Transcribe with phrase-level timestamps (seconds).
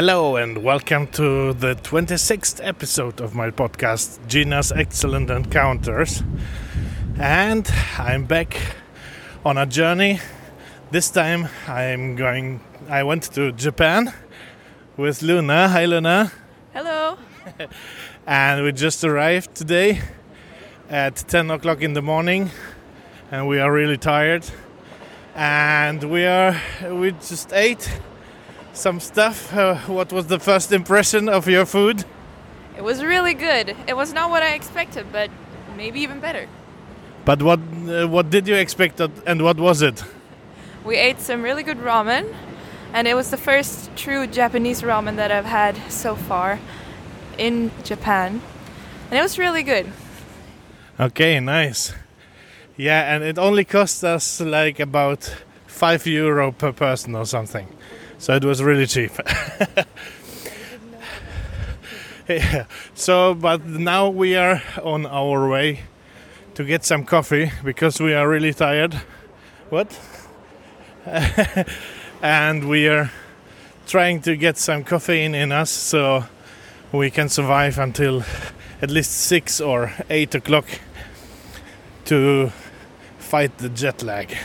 [0.00, 6.22] Hello and welcome to the 26th episode of my podcast, Gina's Excellent Encounters.
[7.18, 8.56] And I'm back
[9.44, 10.18] on a journey.
[10.90, 14.14] This time I'm going, I went to Japan
[14.96, 15.68] with Luna.
[15.68, 16.32] Hi, Luna.
[16.72, 17.18] Hello.
[18.26, 20.00] And we just arrived today
[20.88, 22.50] at 10 o'clock in the morning
[23.30, 24.46] and we are really tired.
[25.34, 28.00] And we are, we just ate
[28.80, 29.52] some stuff.
[29.54, 32.04] Uh, what was the first impression of your food?
[32.76, 33.76] It was really good.
[33.86, 35.30] It was not what I expected, but
[35.76, 36.48] maybe even better.
[37.24, 40.02] But what uh, what did you expect and what was it?
[40.84, 42.34] We ate some really good ramen,
[42.94, 46.58] and it was the first true Japanese ramen that I've had so far
[47.36, 48.40] in Japan.
[49.10, 49.86] And it was really good.
[50.98, 51.94] Okay, nice.
[52.76, 55.34] Yeah, and it only cost us like about
[55.66, 57.66] 5 euro per person or something.
[58.20, 59.12] So it was really cheap.
[62.28, 62.64] yeah.
[62.94, 65.80] So, but now we are on our way
[66.54, 68.92] to get some coffee because we are really tired.
[69.70, 69.98] What?
[72.22, 73.10] and we are
[73.86, 76.24] trying to get some caffeine in us so
[76.92, 78.22] we can survive until
[78.82, 80.66] at least 6 or 8 o'clock
[82.04, 82.52] to
[83.18, 84.36] fight the jet lag.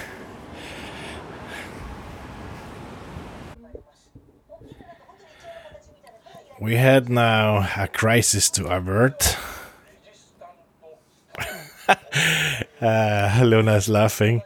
[6.59, 9.38] We had now a crisis to avert.
[12.81, 14.42] uh, Luna's laughing.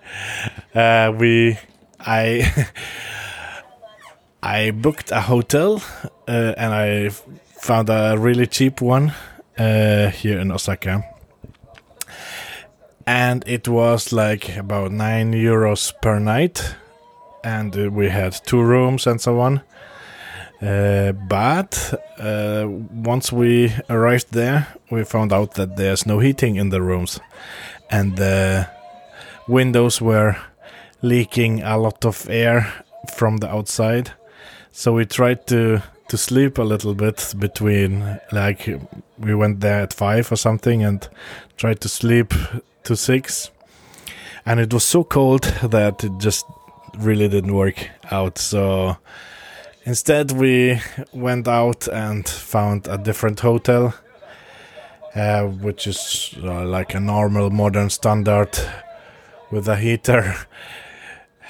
[0.74, 1.60] Uh, we,
[2.00, 2.68] I,
[4.44, 5.84] I booked a hotel
[6.28, 9.14] uh, and I found a really cheap one
[9.58, 11.04] uh, here in Osaka
[13.10, 16.76] and it was like about nine euros per night
[17.44, 19.62] and we had two rooms and so on
[20.62, 26.70] uh, but uh, once we arrived there we found out that there's no heating in
[26.70, 27.20] the rooms.
[27.90, 28.68] And the
[29.48, 30.36] windows were
[31.02, 34.12] leaking a lot of air from the outside.
[34.72, 38.68] So we tried to to sleep a little bit between like
[39.20, 41.08] we went there at five or something and
[41.56, 42.34] tried to sleep
[42.84, 43.52] to six.
[44.46, 46.46] And it was so cold that it just
[46.98, 48.40] really didn't work out.
[48.40, 48.98] So
[49.90, 50.80] instead we
[51.12, 53.94] went out and found a different hotel
[55.16, 58.52] uh, which is uh, like a normal modern standard
[59.52, 60.36] with a heater.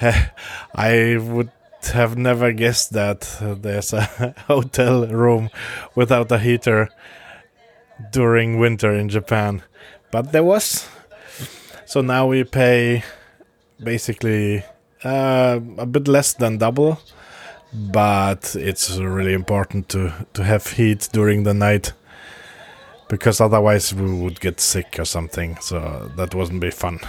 [0.74, 1.50] I would
[1.92, 3.20] have never guessed that
[3.60, 5.50] there's a hotel room
[5.94, 6.88] without a heater
[8.10, 9.62] during winter in japan
[10.10, 10.88] but there was.
[11.84, 13.04] So now we pay
[13.82, 14.64] basically
[15.04, 17.00] uh, a bit less than double,
[17.72, 21.92] but it's really important to, to have heat during the night
[23.08, 25.56] because otherwise we would get sick or something.
[25.60, 27.00] So that wouldn't be fun.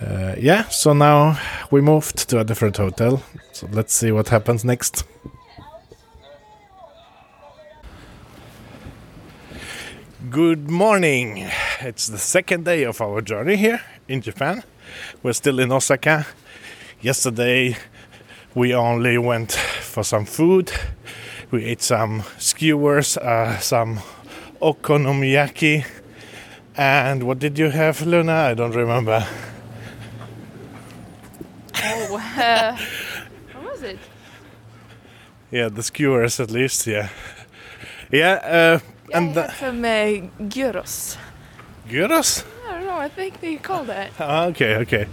[0.00, 1.38] Uh, yeah, so now
[1.70, 3.22] we moved to a different hotel.
[3.52, 5.04] So let's see what happens next.
[10.28, 11.48] Good morning.
[11.80, 14.64] It's the second day of our journey here in Japan.
[15.22, 16.26] We're still in Osaka.
[17.00, 17.76] Yesterday
[18.56, 20.72] we only went for some food.
[21.52, 24.00] We ate some skewers, uh, some
[24.60, 25.84] okonomiyaki.
[26.76, 28.32] And what did you have, Luna?
[28.50, 29.24] I don't remember.
[31.84, 32.76] Oh, uh,
[33.52, 33.98] what was it?
[35.50, 37.08] Yeah, the skewers at least, yeah.
[38.10, 38.78] Yeah, uh,
[39.08, 41.16] Yeah, and I the had some uh, gyros.
[41.88, 42.44] gyros?
[42.68, 42.96] I don't know.
[42.98, 44.10] I think they call that.
[44.18, 45.06] Ah, Okay, okay.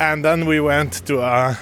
[0.00, 1.56] And then we went to a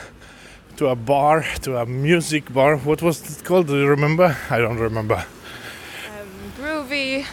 [0.82, 2.76] to a bar, to a music bar.
[2.76, 3.68] What was it called?
[3.68, 4.36] Do you remember?
[4.50, 5.14] I don't remember.
[5.14, 7.24] Um, groovy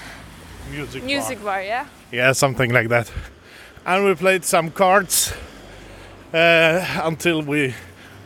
[0.69, 1.03] Music.
[1.03, 1.63] music bar.
[1.63, 1.87] Yeah.
[2.11, 3.11] Yeah, something like that.
[3.87, 5.33] And we played some cards
[6.31, 7.73] uh, until we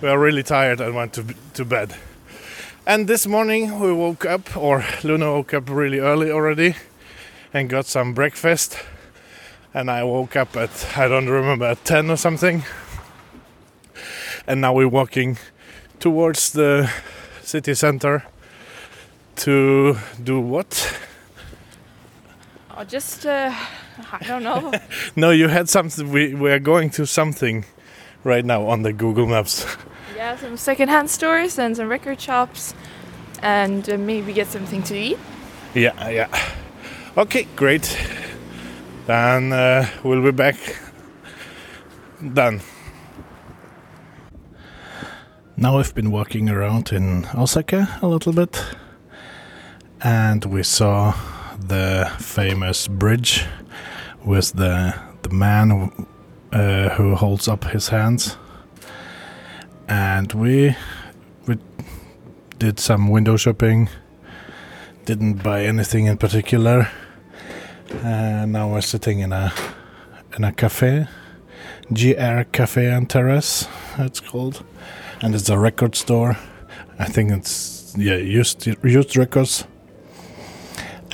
[0.02, 1.96] were really tired and went to to bed.
[2.86, 6.76] And this morning we woke up, or Luna woke up really early already,
[7.54, 8.78] and got some breakfast.
[9.74, 12.64] And I woke up at I don't remember at ten or something.
[14.48, 15.38] And now we're walking
[16.00, 16.90] towards the
[17.42, 18.24] city center
[19.36, 21.00] to do what?
[22.76, 23.54] Oh, just uh,
[24.12, 24.72] I don't know.
[25.16, 26.12] No, you had something.
[26.12, 27.66] We we are going to something
[28.24, 29.66] right now on the Google Maps.
[30.16, 32.74] yeah, some secondhand stores and some record shops,
[33.42, 35.18] and uh, maybe get something to eat.
[35.76, 36.28] yeah, yeah.
[37.18, 37.98] Okay, great.
[39.06, 40.56] Then uh, we'll be back.
[42.34, 42.62] Done.
[45.58, 48.64] Now I've been walking around in Osaka a little bit,
[50.02, 51.14] and we saw
[51.60, 53.46] the famous bridge
[54.26, 56.08] with the the man
[56.52, 58.38] uh, who holds up his hands,
[59.88, 60.76] and we
[61.46, 61.58] we
[62.60, 63.90] did some window shopping.
[65.06, 66.90] Didn't buy anything in particular.
[68.04, 69.54] And now we're sitting in a
[70.36, 71.08] in a cafe,
[71.92, 73.68] GR Cafe and Terrace.
[73.98, 74.64] It's called,
[75.24, 76.38] and it's a record store.
[77.00, 79.66] I think it's yeah used used records,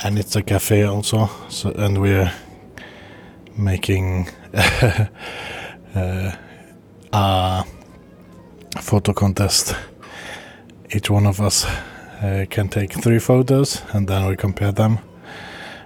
[0.04, 1.30] and it's a cafe also.
[1.48, 2.32] So and we're
[3.56, 4.28] making
[5.94, 6.32] uh,
[7.12, 7.64] a
[8.80, 9.76] photo contest.
[10.92, 14.98] Each one of us uh, can take three photos, and then we compare them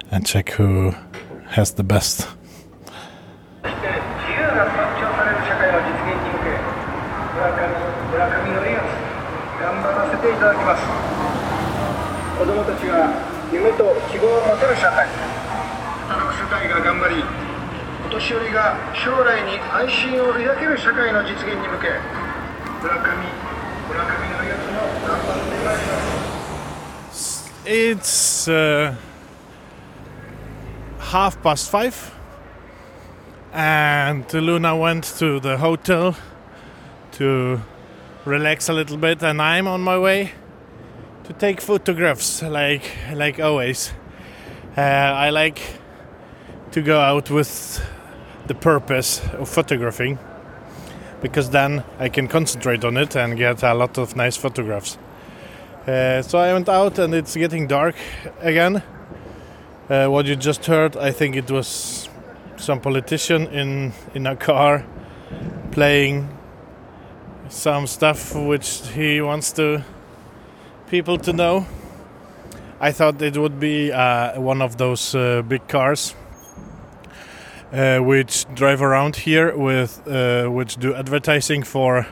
[0.09, 0.95] and check who
[1.49, 2.27] has the best.
[10.47, 10.83] だきます。
[12.39, 13.09] 子どもたちが
[13.51, 15.07] 夢と希望を持てる社会。
[16.07, 17.23] 働く社会が頑張り
[18.05, 21.87] お年寄りが将来に安心を抱ける社会の実現に向け
[22.81, 23.01] 村上
[23.89, 27.51] 村上の命も頑張ってまいります。
[27.65, 28.93] It's uh,
[30.99, 31.95] half past five,
[33.51, 36.13] and Luna went to the hotel
[37.13, 37.59] to
[38.25, 40.31] relax a little bit, and I'm on my way
[41.25, 42.83] to take photographs, like
[43.13, 43.93] like always.
[44.77, 45.59] Uh, I like
[46.71, 47.81] to go out with
[48.47, 50.17] the purpose of photographing,
[51.21, 54.97] because then I can concentrate on it and get a lot of nice photographs.
[55.87, 57.95] Uh, so I went out and it's getting dark
[58.41, 58.81] again.
[59.87, 62.09] Uh, what you just heard, I think it was
[62.57, 64.83] some politician in in a car
[65.71, 66.27] playing
[67.49, 69.83] some stuff which he wants to
[70.89, 71.65] people to know.
[72.79, 76.13] I thought it would be uh, one of those uh, big cars
[77.71, 82.07] uh, which drive around here with uh, which do advertising for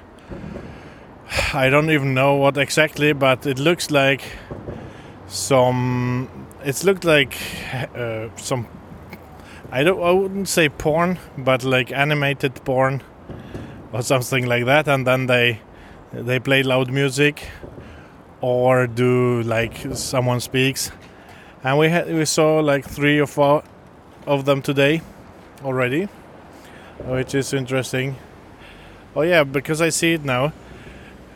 [1.53, 4.23] I don't even know what exactly, but it looks like
[5.27, 6.29] some.
[6.63, 7.37] It's looked like
[7.95, 8.67] uh, some.
[9.71, 10.01] I don't.
[10.01, 13.01] I wouldn't say porn, but like animated porn
[13.93, 14.87] or something like that.
[14.87, 15.61] And then they
[16.11, 17.47] they play loud music
[18.41, 20.91] or do like someone speaks.
[21.63, 23.63] And we had we saw like three or four
[24.27, 25.01] of them today
[25.63, 26.09] already,
[27.05, 28.17] which is interesting.
[29.15, 30.51] Oh yeah, because I see it now.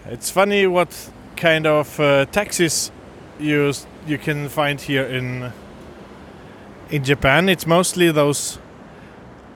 [0.06, 2.92] It's funny what kind of uh, taxis
[3.40, 3.74] you
[4.08, 5.52] you can find here in
[6.90, 7.50] in Japan.
[7.50, 8.60] It's mostly those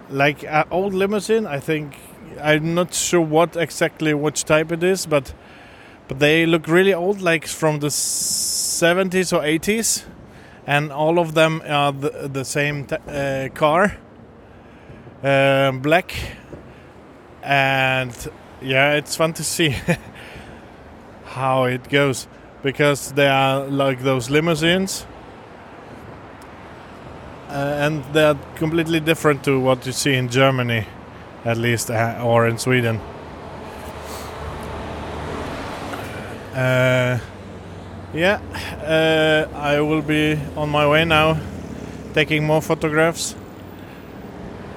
[0.09, 1.48] like uh, old limousine.
[1.48, 1.98] I think
[2.39, 5.33] I'm not sure what exactly which type it is, but
[6.07, 10.04] but they look really old, like from the 70s or 80s,
[10.68, 13.98] and all of them are the, the same uh, car,
[15.24, 16.13] uh, black,
[17.42, 18.13] and
[18.62, 19.75] yeah, it's fun to see.
[21.31, 22.27] how it goes.
[22.63, 25.06] Because they are like those limousines.
[27.50, 30.86] Uh, and they're completely different to what you see in Germany
[31.45, 33.00] at least uh, or in Sweden.
[36.53, 37.17] Uh,
[38.13, 38.41] yeah
[38.83, 41.39] uh, I will be on my way now
[42.13, 43.36] taking more photographs.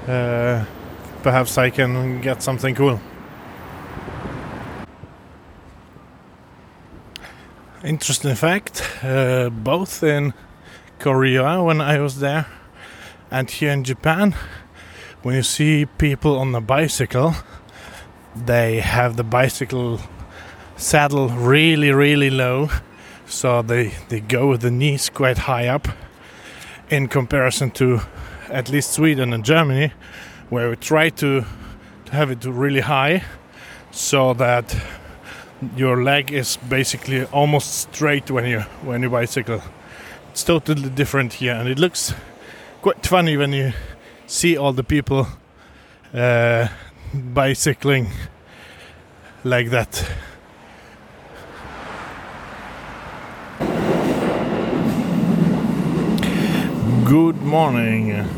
[0.07, 0.65] Uh,
[1.23, 3.01] perhaps I can get something cool.
[7.83, 10.33] Interesting fact uh, both in
[10.99, 12.47] Korea when I was there
[13.31, 14.35] and here in Japan,
[15.25, 17.35] when you see people on a bicycle,
[18.37, 19.99] they have the bicycle
[20.77, 22.69] saddle really, really low,
[23.25, 25.89] so they, they go with the knees quite high up
[26.91, 28.03] in comparison to
[28.51, 29.95] at least Sweden and Germany,
[30.51, 31.47] where we try to,
[32.05, 33.25] to have it really high
[33.93, 34.77] so that
[35.75, 39.63] your leg is basically almost straight when you when you bicycle.
[40.33, 42.13] It's totally different here, and it looks
[42.83, 43.73] quite funny when you
[44.35, 45.29] see all the people
[46.13, 46.67] uh,
[47.15, 48.09] bicycling
[49.45, 50.11] like that.
[57.05, 58.29] Good morning.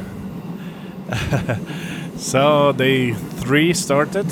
[2.19, 4.27] so day three started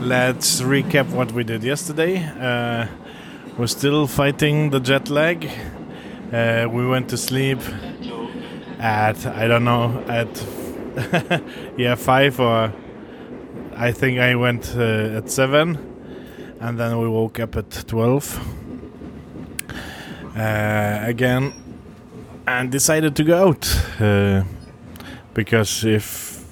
[0.00, 2.18] let's recap what we did yesterday.
[2.18, 2.86] Uh,
[3.56, 5.48] we're still fighting the jet lag.
[6.30, 7.60] Uh, we went to sleep
[8.78, 10.28] at I don't know at
[11.76, 12.72] yeah five or
[13.78, 15.76] I think I went uh, at seven,
[16.60, 18.40] and then we woke up at 12
[20.34, 21.52] uh, again
[22.46, 24.44] and decided to go out uh,
[25.34, 26.46] because if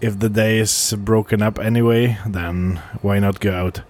[0.00, 3.82] if the day is broken up anyway then why not go out?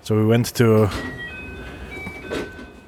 [0.00, 0.88] So we went to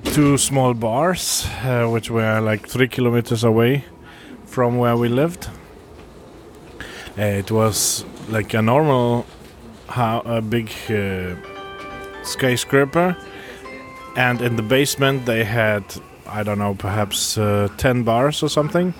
[0.05, 3.85] two small bars uh, which were like three kilometers away
[4.47, 5.51] from where we lived
[7.16, 9.26] it was like a normal
[9.88, 11.35] ho- a big uh,
[12.25, 13.16] skyscraper
[14.16, 15.85] and in the basement they had
[16.26, 18.95] i don't know perhaps uh, 10 bars or something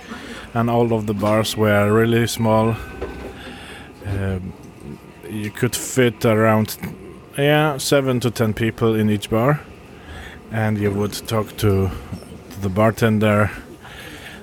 [0.55, 2.77] and all of the bars were really small.
[4.07, 4.53] Um,
[5.29, 6.77] you could fit around
[7.39, 9.61] yeah 7 to 10 people in each bar
[10.51, 11.91] and you would talk to
[12.61, 13.51] the bartender.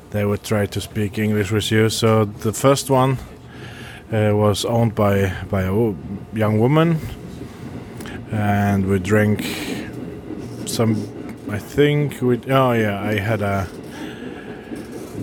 [0.10, 1.90] They would try to speak english with you.
[1.90, 3.18] So the first one
[4.12, 5.94] uh, was owned by by a
[6.34, 6.98] young woman.
[8.32, 9.44] And we drank
[10.66, 10.96] some
[11.50, 13.68] i think we oh yeah i had a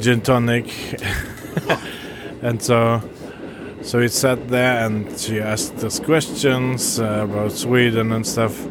[0.01, 0.67] gin tonic.
[2.43, 3.01] And so
[3.83, 8.67] so we sat there and she asked us questions uh, about sweden and stuff.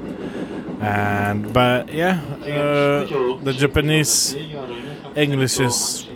[0.81, 3.05] And but yeah uh,
[3.43, 4.35] the japanese
[5.15, 6.07] english is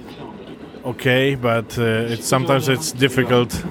[0.86, 3.64] okay but uh, it's sometimes it's difficult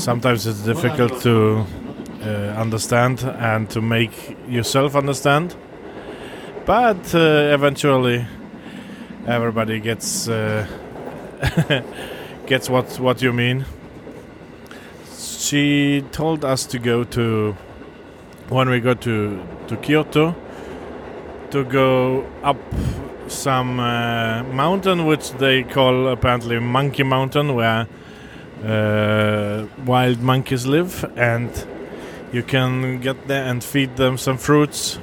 [0.00, 1.64] sometimes it's difficult to
[2.22, 2.28] uh,
[2.60, 5.54] understand and to make yourself understand
[6.66, 7.18] but uh,
[7.52, 8.26] eventually
[9.26, 10.66] everybody gets uh,
[12.46, 13.64] gets what what you mean.
[15.18, 17.56] She told us to go to
[18.48, 20.34] when we go to to Kyoto
[21.50, 22.58] to go up
[23.28, 27.86] some uh, mountain which they call apparently Monkey Mountain where
[28.64, 31.50] uh, wild monkeys live and
[32.32, 34.98] you can get there and feed them some fruits.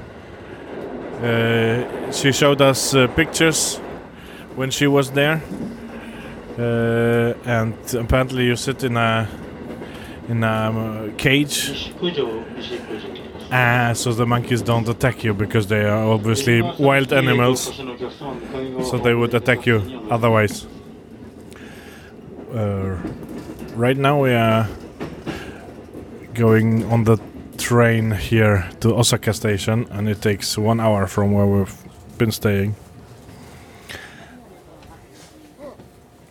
[1.21, 3.77] Uh, she showed us uh, pictures
[4.55, 5.41] when she was there,
[6.59, 9.27] uh, and apparently you sit in a
[10.29, 11.91] in a um, cage,
[13.51, 17.73] uh, so the monkeys don't attack you because they are obviously wild animals,
[18.89, 20.67] so they would attack you otherwise.
[23.77, 24.67] Right now we are
[26.33, 27.19] going on the
[27.59, 31.75] train here to Osaka station and it takes one hour from where we've
[32.17, 32.75] been staying.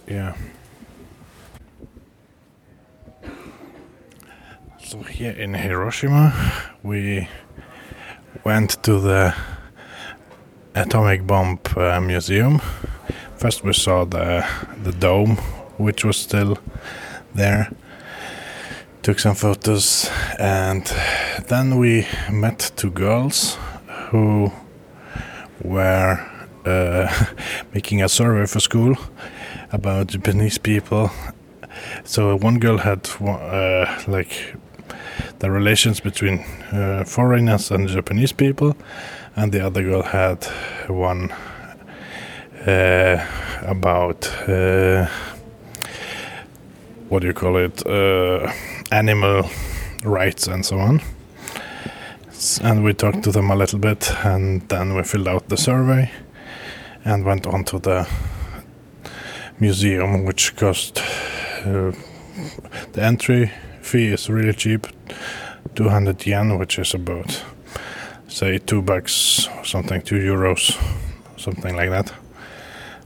[0.09, 0.35] Yeah.
[4.85, 6.35] So here in Hiroshima
[6.83, 7.29] we
[8.43, 9.37] went to the
[10.75, 12.61] atomic bomb uh, museum.
[13.37, 14.45] First we saw the
[14.83, 15.37] the dome
[15.79, 16.59] which was still
[17.37, 17.71] there
[19.03, 20.93] took some photos and
[21.49, 23.57] then we met two girls
[24.11, 24.51] who
[25.63, 26.19] were
[26.65, 27.27] uh,
[27.75, 28.97] making a survey for school
[29.73, 31.11] about Japanese people.
[32.05, 34.55] So one girl had uh, like
[35.39, 36.41] the relations between
[36.73, 38.77] uh, foreigners and Japanese people,
[39.37, 40.45] and the other girl had
[40.89, 41.31] one
[42.67, 43.25] uh,
[43.63, 45.07] about uh,
[47.09, 47.87] what do you call it?
[47.87, 48.53] Uh,
[48.91, 49.49] animal
[50.05, 51.01] rights and so on.
[52.63, 56.11] And we talked to them a little bit, and then we filled out the survey
[57.05, 58.07] and went on to the
[59.59, 60.99] museum, which cost
[61.65, 61.93] uh,
[62.93, 64.87] the entry fee is really cheap
[65.75, 67.43] 200 yen, which is about
[68.29, 70.77] say two bucks or something, two euros,
[71.37, 72.13] something like that.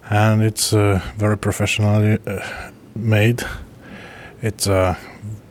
[0.09, 2.40] And it's uh, very professionally uh,
[2.97, 3.45] made.
[4.43, 4.97] It's a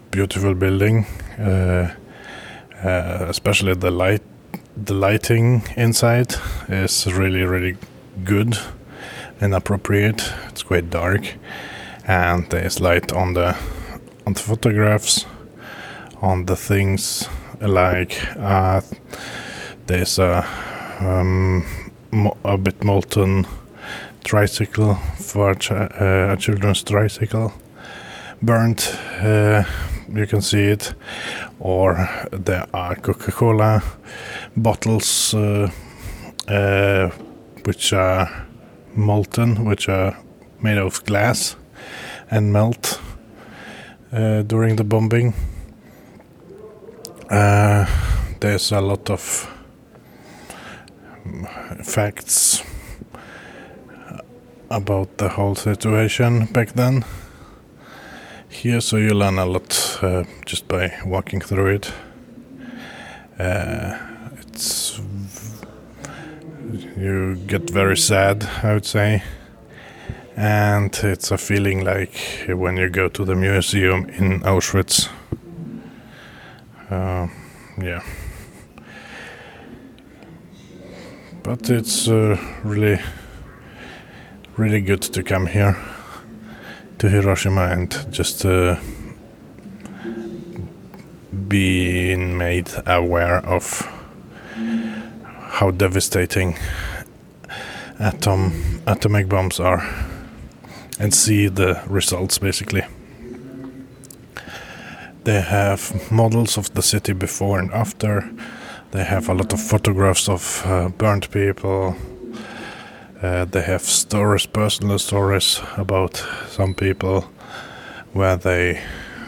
[0.10, 1.06] beautiful building,
[1.38, 1.94] uh,
[2.84, 4.24] uh, especially the light.
[4.76, 6.34] The lighting inside
[6.68, 7.78] is really, really
[8.24, 8.58] good
[9.40, 10.34] and appropriate.
[10.48, 11.36] It's quite dark,
[12.08, 13.56] and there's light on the
[14.26, 15.28] on the photographs,
[16.20, 17.30] on the things
[17.62, 18.82] like uh,
[19.86, 20.44] there's a
[21.00, 21.64] um,
[22.44, 23.46] a bit molten
[24.24, 27.54] tricycle for a, ch- uh, a children's tricycle
[28.42, 28.98] burnt.
[29.22, 29.64] Uh,
[30.14, 30.96] you can see it,
[31.60, 33.84] or there are Coca-Cola
[34.58, 35.70] bottles uh,
[37.66, 38.48] which are
[38.96, 40.18] molten, which are
[40.62, 41.56] made of glass
[42.32, 43.00] and melt
[44.48, 45.34] during the bombing.
[48.40, 49.48] There's a lot of
[51.26, 52.64] mm, facts
[54.70, 57.04] about the whole situation back then.
[58.50, 61.94] Here, so you learn a lot uh, just by walking through it.
[63.38, 63.98] Uh,
[64.42, 65.00] it's
[66.98, 69.24] you get very sad, I would say,
[70.36, 75.10] and it's a feeling like when you go to the museum in Auschwitz.
[76.90, 77.28] Uh,
[77.82, 78.04] yeah,
[81.44, 83.00] but it's uh, really,
[84.58, 85.78] really good to come here
[87.00, 88.46] to Hiroshima and just
[91.48, 93.82] being made aware of
[95.60, 96.58] how devastating
[98.00, 99.82] atom atomic bombs are
[101.00, 102.84] and see the results basically.
[105.24, 108.30] They have models of the city before and after.
[108.92, 111.96] They have a lot of photographs of uh, burnt people
[113.22, 117.22] uh, they have stories, personal stories about some people
[118.14, 118.82] where they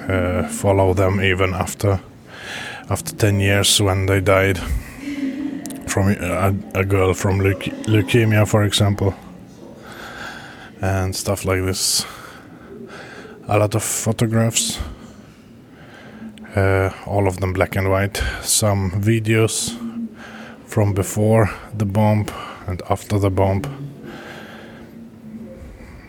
[0.08, 2.00] uh, follow them even after
[2.90, 4.60] after 10 years when they died.
[5.88, 9.14] From a, a girl from leuke- leukemia for example
[10.82, 12.06] and stuff like this.
[13.48, 14.80] A lot of photographs
[16.56, 18.22] uh, all of them black and white.
[18.42, 19.78] Some videos
[20.66, 22.26] from before the bomb
[22.72, 23.62] and after the bomb.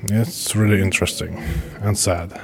[0.04, 1.42] It's really interesting
[1.80, 2.40] and sad.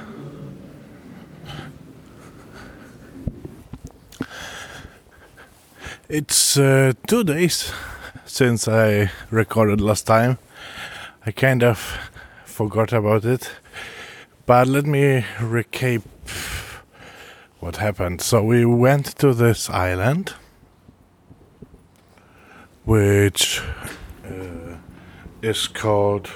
[6.09, 7.71] It's uh, two days
[8.25, 10.37] since I recorded last time.
[11.25, 11.77] I kind of
[12.43, 13.49] forgot about it,
[14.45, 16.01] but let me recap
[17.59, 18.19] what happened.
[18.19, 20.33] So we went to this island,
[22.83, 23.61] which
[24.29, 24.77] uh,
[25.41, 26.29] is called.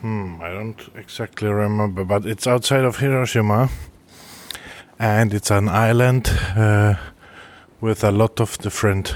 [0.00, 3.68] Hmm, I don't exactly remember, but it's outside of Hiroshima,
[4.98, 6.94] and it's an island uh,
[7.80, 9.14] with a lot of different,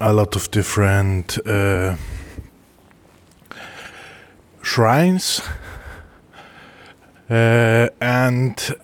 [0.00, 1.96] a lot of different uh,
[4.62, 5.40] shrines,
[7.30, 8.74] uh, and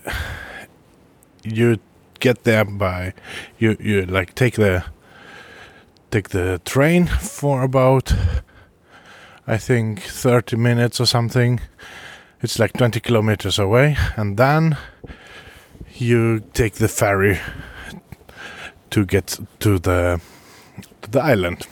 [1.43, 1.79] you
[2.21, 3.13] get there by
[3.59, 4.85] you you like take the
[6.11, 8.15] take the train for about
[9.47, 11.61] I think 30 minutes or something.
[12.41, 14.77] It's like 20 kilometers away, and then
[15.95, 17.41] you take the ferry
[18.91, 20.21] to get to the
[21.03, 21.67] to the island.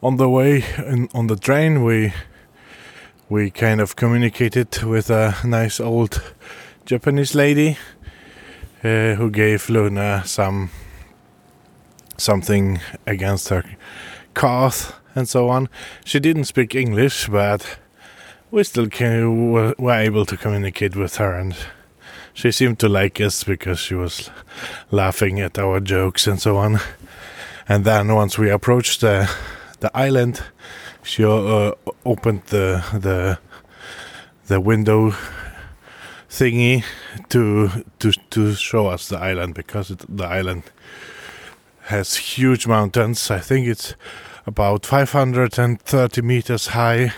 [0.00, 2.12] On the way in, on the train, we
[3.28, 6.22] we kind of communicated with a nice old
[6.84, 7.76] Japanese lady
[8.84, 10.70] uh, who gave Luna some
[12.16, 13.64] something against her
[14.34, 15.68] cough and so on.
[16.04, 17.78] She didn't speak English, but
[18.50, 18.88] we still
[19.78, 21.56] were able to communicate with her, and
[22.34, 24.30] she seemed to like us because she was
[24.90, 26.80] laughing at our jokes and so on.
[27.68, 29.30] And then once we approached the
[29.80, 30.42] the island,
[31.02, 31.72] she uh,
[32.04, 33.38] opened the the
[34.46, 35.14] the window
[36.32, 36.82] thingy
[37.28, 37.68] to
[37.98, 40.62] to to show us the island because it, the island
[41.82, 43.30] has huge mountains.
[43.30, 43.94] I think it's
[44.46, 47.12] about 530 meters high.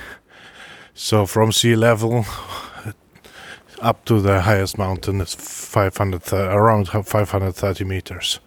[0.94, 2.24] So from sea level
[3.81, 8.40] up to the highest mountain is 500 around 530 meters.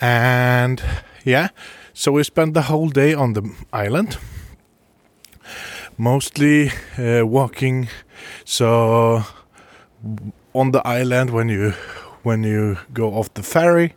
[0.00, 0.82] And
[1.24, 1.48] yeah,
[1.92, 4.18] so we spent the whole day on the island,
[5.98, 7.88] mostly uh, walking.
[8.44, 9.24] So
[10.52, 11.72] on the island, when you
[12.22, 13.94] when you go off the ferry,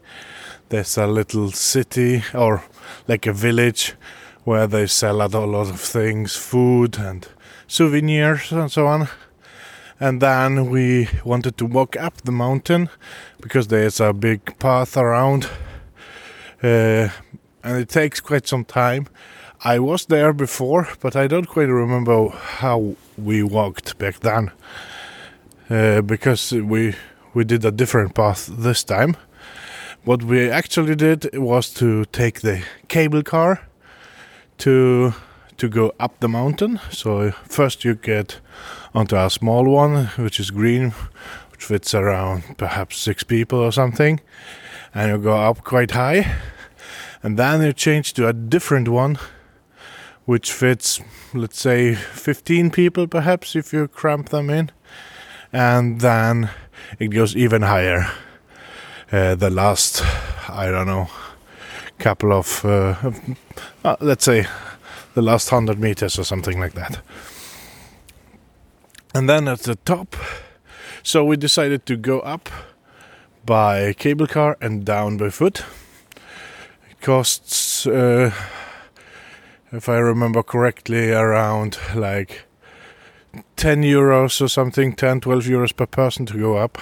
[0.69, 2.63] there's a little city or
[3.07, 3.95] like a village
[4.43, 7.27] where they sell a lot of things, food and
[7.67, 9.07] souvenirs and so on.
[9.99, 12.89] And then we wanted to walk up the mountain
[13.41, 15.49] because there's a big path around,
[16.63, 17.09] uh,
[17.63, 19.07] and it takes quite some time.
[19.65, 24.51] I was there before, but I don't quite remember how we walked back then,
[25.69, 26.95] uh, because we
[27.33, 29.15] we did a different path this time.
[30.03, 33.59] What we actually did was to take the cable car
[34.59, 35.13] to
[35.57, 36.79] to go up the mountain.
[36.89, 38.39] So first you get
[38.93, 40.93] onto a small one, which is green,
[41.51, 44.21] which fits around perhaps six people or something,
[44.93, 46.31] and you go up quite high,
[47.21, 49.17] and then you change to a different one,
[50.25, 51.01] which fits,
[51.33, 54.71] let's say, 15 people perhaps if you cramp them in,
[55.51, 56.49] and then
[56.99, 58.11] it goes even higher.
[59.11, 60.03] Uh, the last,
[60.49, 61.09] I don't know,
[61.97, 62.95] couple of, uh,
[63.83, 64.45] uh, let's say,
[65.15, 67.01] the last hundred meters or something like that.
[69.13, 70.15] And then at the top,
[71.03, 72.49] so we decided to go up
[73.45, 75.63] by cable car and down by foot.
[76.89, 78.31] It costs, uh,
[79.71, 82.43] if I remember correctly, around like
[83.57, 86.77] 10 euros or something, 10, 12 euros per person to go up.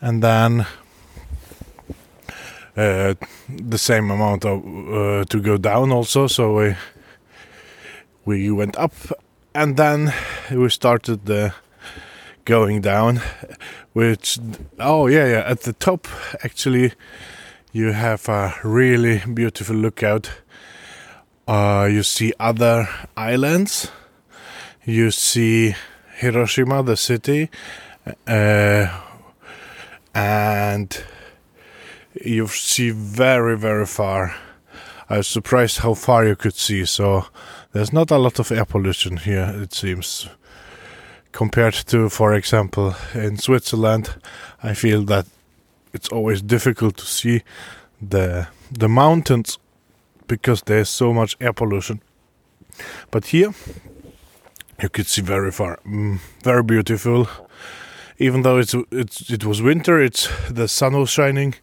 [0.00, 0.66] And then
[2.76, 3.14] uh,
[3.48, 6.26] the same amount of uh, to go down also.
[6.26, 6.76] So we
[8.24, 8.92] we went up,
[9.54, 10.12] and then
[10.50, 11.54] we started the
[12.44, 13.20] going down.
[13.94, 14.38] Which
[14.78, 16.06] oh yeah yeah at the top
[16.44, 16.92] actually
[17.72, 20.30] you have a really beautiful lookout.
[21.48, 23.90] Uh, you see other islands.
[24.88, 25.74] You see
[26.14, 27.50] Hiroshima, the city,
[28.28, 28.86] uh,
[30.14, 31.04] and
[32.24, 34.36] you see very very far.
[35.10, 36.84] I was surprised how far you could see.
[36.84, 37.26] So
[37.72, 39.52] there's not a lot of air pollution here.
[39.60, 40.28] It seems
[41.32, 44.14] compared to, for example, in Switzerland.
[44.62, 45.26] I feel that
[45.92, 47.42] it's always difficult to see
[48.00, 49.58] the the mountains
[50.28, 52.00] because there's so much air pollution.
[53.10, 53.52] But here
[54.82, 57.28] you could see very far, mm, very beautiful.
[58.18, 61.54] Even though it's it's it was winter, it's the sun was shining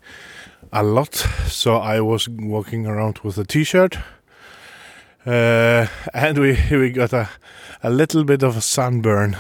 [0.72, 1.16] a lot,
[1.48, 3.98] so I was walking around with a t-shirt,
[5.26, 7.30] uh, and we we got a
[7.82, 9.36] a little bit of a sunburn.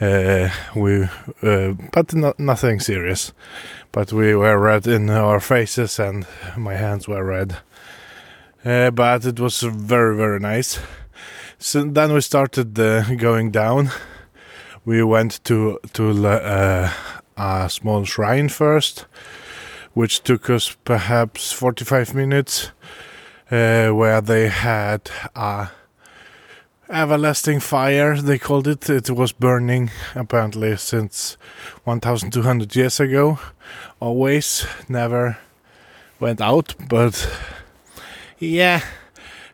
[0.00, 1.04] Uh, we
[1.42, 3.32] uh, but not, nothing serious.
[3.92, 7.58] But we were red in our faces, and my hands were red.
[8.64, 10.80] Uh, but it was very very nice.
[11.64, 13.90] So then we started uh, going down.
[14.84, 16.90] We went to to uh,
[17.36, 19.06] a small shrine first
[19.94, 22.72] which took us perhaps 45 minutes,
[23.50, 25.68] uh, where they had a
[26.88, 28.90] everlasting fire, they called it.
[28.90, 31.36] It was burning apparently since
[31.84, 33.38] 1200 years ago,
[34.00, 35.38] always, never
[36.18, 37.28] went out, but
[38.38, 38.80] yeah.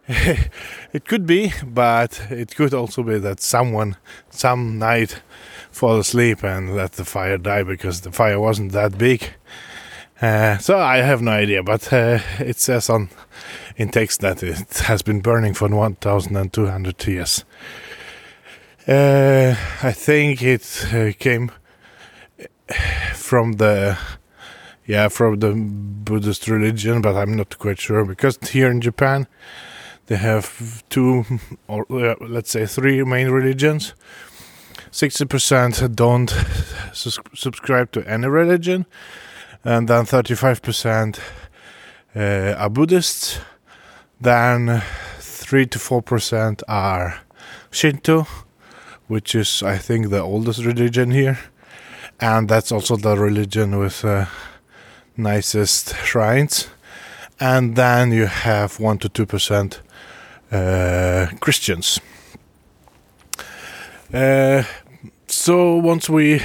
[0.99, 3.97] it could be, but it could also be that someone,
[4.31, 5.23] some night,
[5.71, 9.31] fall asleep and let the fire die because the fire wasn't that big.
[10.21, 13.11] Uh, so I have no idea, but uh, it says on
[13.77, 17.45] in text that it has been burning for 1,200 years.
[18.89, 21.53] Uh, I think it uh, came
[23.15, 23.97] from the
[24.85, 29.29] yeah from the Buddhist religion, but I'm not quite sure because here in Japan
[30.09, 31.25] they have two
[31.67, 31.87] or
[32.21, 33.95] let's say three main religions.
[34.91, 36.31] Sixty percent don't
[36.93, 38.87] sus- subscribe to any religion
[39.65, 41.19] and then 35%
[42.17, 43.41] uh, are Buddhists,
[44.21, 44.83] then
[45.19, 47.21] 3 to 4% are
[47.71, 48.27] Shinto,
[49.07, 51.39] which is, I think, the oldest religion here,
[52.21, 54.27] and that's also the religion with uh,
[55.17, 56.69] nicest shrines.
[57.41, 59.81] And then you have 1 to 2% uh,
[61.41, 62.01] Christians.
[64.13, 64.63] Uh,
[65.27, 66.41] so once we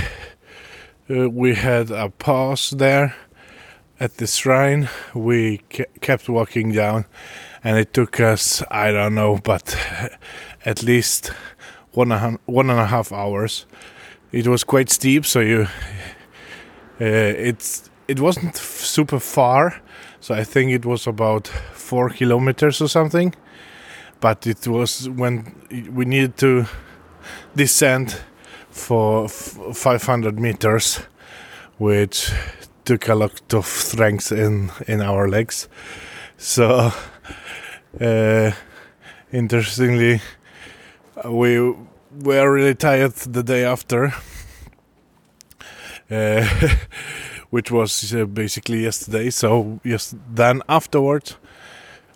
[1.09, 3.15] uh, we had a pause there
[3.99, 4.89] at the shrine.
[5.13, 5.59] We
[6.01, 7.05] kept walking down,
[7.63, 9.77] and it took us, I don't know, but
[10.65, 11.31] at least
[11.91, 13.65] one and, one and a half hours.
[14.31, 15.67] It was quite steep, so you
[17.01, 19.81] uh, it's it wasn't super far,
[20.19, 23.33] so I think it was about four kilometers or something.
[24.23, 25.53] But it was when
[25.91, 26.65] we needed to
[27.57, 28.15] descend
[28.71, 31.01] for 500 meters,
[31.77, 32.31] which
[32.85, 35.67] took a lot of strength in in our legs.
[36.37, 36.93] So,
[37.99, 38.51] uh,
[39.33, 40.21] interestingly,
[41.25, 41.59] we
[42.23, 44.13] were really tired the day after,
[46.09, 46.47] uh,
[47.49, 49.31] which was uh, basically yesterday.
[49.31, 51.35] So yes, then afterwards,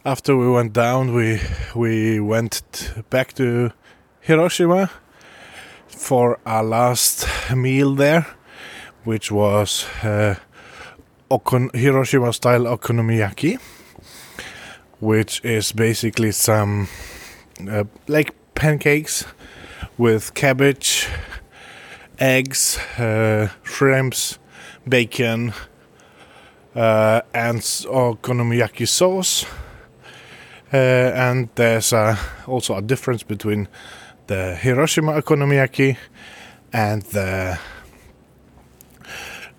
[0.08, 1.42] after we went down, we
[1.76, 3.72] we went back to
[4.22, 4.90] Hiroshima
[5.88, 8.26] for our last meal there,
[9.04, 10.36] which was uh,
[11.30, 13.60] okon- Hiroshima style okonomiyaki,
[15.02, 16.88] which is basically some
[17.70, 19.26] uh, like pancakes
[19.98, 21.10] with cabbage,
[22.18, 24.40] eggs, uh, shrimps,
[24.88, 25.54] bacon,
[26.76, 29.46] uh, and okonomiyaki sauce.
[30.74, 31.94] Uh, and there's
[32.46, 33.68] also a difference between
[34.28, 35.98] the Hiroshima okonomiyaki
[36.74, 37.58] and the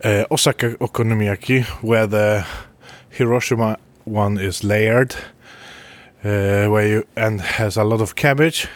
[0.05, 2.47] uh, Osaka okonomiyaki, where the
[3.11, 5.14] Hiroshima one is layered
[6.25, 8.68] uh, where you and has a lot of cabbage.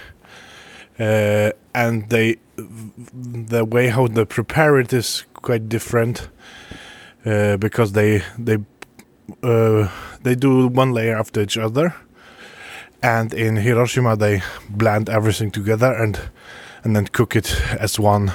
[0.98, 6.28] Uh, and they the way how they prepare it is quite different
[7.24, 8.58] uh, because they they
[9.42, 9.88] uh,
[10.22, 11.94] they do one layer after each other
[13.02, 16.20] and in Hiroshima they blend everything together and
[16.84, 18.32] and then cook it as one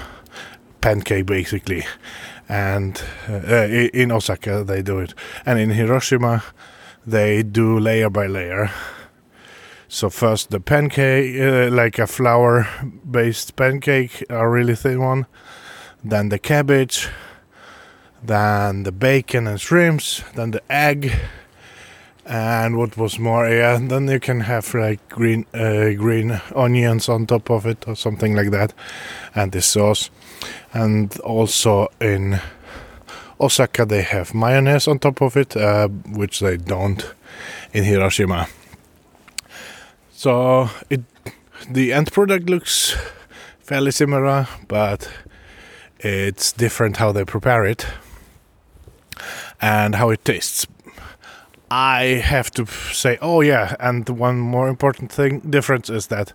[0.82, 1.86] pancake basically.
[2.50, 5.14] And uh, in Osaka they do it.
[5.46, 6.44] And in Hiroshima
[7.06, 8.72] they do layer by layer.
[9.90, 12.68] So first the pancake uh, like a flour
[13.10, 15.26] based pancake a really thin one.
[16.04, 17.10] Then the cabbage.
[18.24, 20.24] Then the bacon and shrimps.
[20.36, 21.14] Then the egg
[22.28, 27.26] and what was more yeah then you can have like green uh, green onions on
[27.26, 28.74] top of it or something like that
[29.34, 30.10] and the sauce.
[30.74, 32.40] And also in
[33.40, 37.14] osaka they have mayonnaise on top of it uh, which they don't
[37.74, 38.48] in hiroshima.
[40.12, 41.02] So it
[41.70, 42.96] the end product looks
[43.60, 45.10] fairly similar but
[46.00, 47.88] it's different how they prepare it
[49.62, 50.68] and how it tastes
[51.70, 56.34] I have to say, oh yeah, and one more important thing difference is that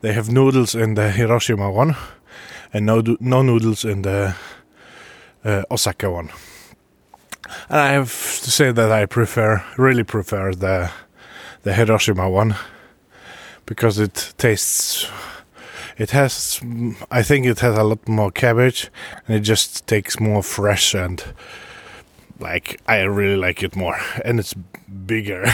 [0.00, 1.96] they have noodles in the Hiroshima one,
[2.72, 4.34] and no no noodles in the
[5.44, 6.30] uh, Osaka one.
[7.68, 8.10] And I have
[8.42, 10.90] to say that I prefer, really prefer the
[11.62, 12.54] the Hiroshima one
[13.64, 15.10] because it tastes.
[15.98, 16.60] It has,
[17.10, 18.90] I think it has a lot more cabbage,
[19.26, 21.24] and it just takes more fresh and
[22.38, 24.54] like I really like it more, and it's
[25.06, 25.44] bigger.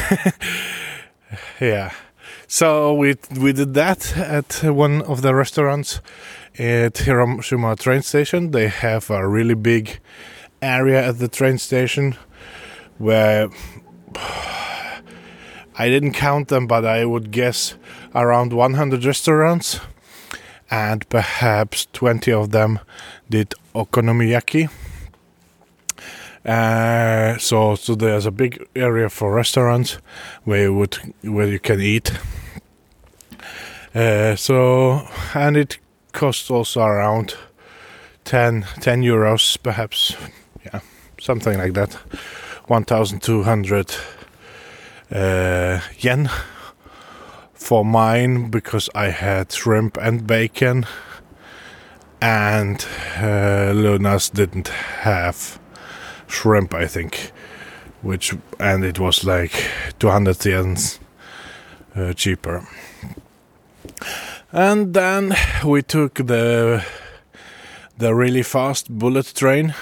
[1.60, 1.92] yeah.
[2.46, 6.00] So we we did that at one of the restaurants
[6.58, 8.50] at Hiroshima train station.
[8.50, 10.00] They have a really big
[10.60, 12.16] area at the train station
[12.98, 13.48] where
[15.74, 17.74] I didn't count them, but I would guess
[18.14, 19.80] around 100 restaurants,
[20.70, 22.78] and perhaps 20 of them
[23.30, 24.68] did okonomiyaki
[26.44, 29.98] uh, so so there's a big area for restaurants
[30.44, 32.12] where you would where you can eat.
[33.94, 35.78] Uh, so and it
[36.12, 37.34] costs also around
[38.24, 40.16] 10, 10 euros perhaps
[40.64, 40.80] yeah
[41.20, 41.92] something like that
[42.66, 43.94] 1200
[45.10, 46.30] uh, yen
[47.52, 50.86] for mine because I had shrimp and bacon
[52.20, 52.86] and
[53.18, 55.58] uh, Luna's didn't have
[56.32, 57.32] shrimp, I think,
[58.02, 59.52] which and it was like
[59.98, 60.76] 200 yen
[61.94, 62.66] uh, cheaper.
[64.52, 66.84] And then we took the
[67.98, 69.74] the really fast bullet train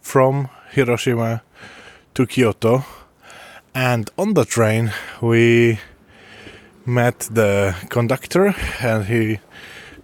[0.00, 1.42] from Hiroshima
[2.14, 2.84] to Kyoto,
[3.74, 5.78] and on the train we
[6.86, 9.38] met the conductor, and he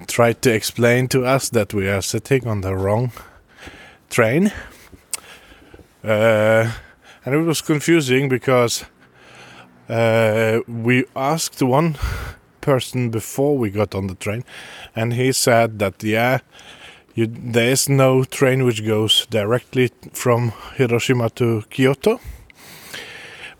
[0.06, 3.12] tried to explain to us that we are sitting on the wrong
[4.10, 4.52] train
[6.08, 6.72] uh,
[7.24, 8.84] and it was confusing because
[9.88, 11.96] uh, we asked one
[12.60, 14.44] person before we got on the train,
[14.96, 16.38] and he said that yeah,
[17.14, 22.20] you, there is no train which goes directly from Hiroshima to Kyoto,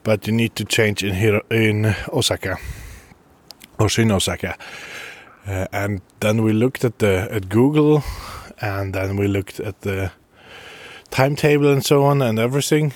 [0.02, 2.56] but you need to change in Hiro- in Osaka
[3.78, 4.56] or Shin Osaka.
[5.46, 8.02] Uh, and then we looked at the at Google,
[8.60, 10.12] and then we looked at the
[11.10, 12.92] timetable and so on and everything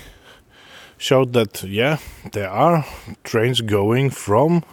[0.99, 1.99] showed that yeah
[2.33, 2.87] there are
[3.25, 4.65] trains going from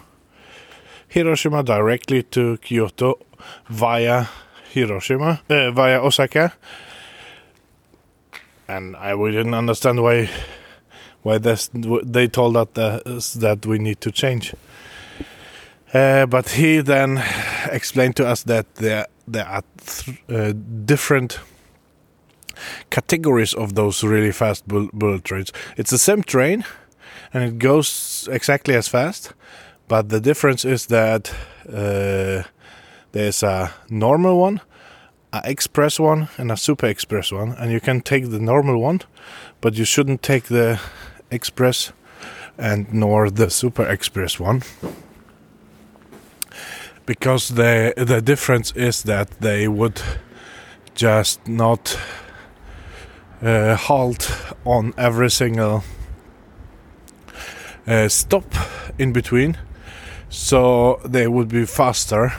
[1.07, 3.19] Hiroshima directly to Kyoto
[3.67, 4.27] via
[4.69, 6.53] Hiroshima uh, via Osaka.
[8.67, 10.29] And I didn't understand why
[11.23, 13.03] why this, they told us that,
[13.39, 14.53] that we need to change.
[15.93, 17.21] Uh, but he then
[17.71, 19.63] explained to us that there there are
[20.29, 20.53] uh,
[20.85, 21.39] different
[22.89, 25.51] categories of those really fast bull- bullet trains.
[25.77, 26.65] It's the same train,
[27.33, 29.33] and it goes exactly as fast,
[29.87, 31.33] but the difference is that
[31.67, 32.43] uh,
[33.11, 34.61] there's a normal one,
[35.33, 39.01] a express one, and a super express one, and you can take the normal one,
[39.61, 40.79] but you shouldn't take the
[41.31, 41.91] express
[42.57, 44.61] and nor the super express one
[47.09, 49.99] because the the difference is that they would
[50.93, 51.97] just not
[53.41, 54.31] uh, halt
[54.65, 55.83] on every single
[57.87, 58.45] uh, stop
[58.97, 59.57] in between,
[60.29, 62.33] so they would be faster.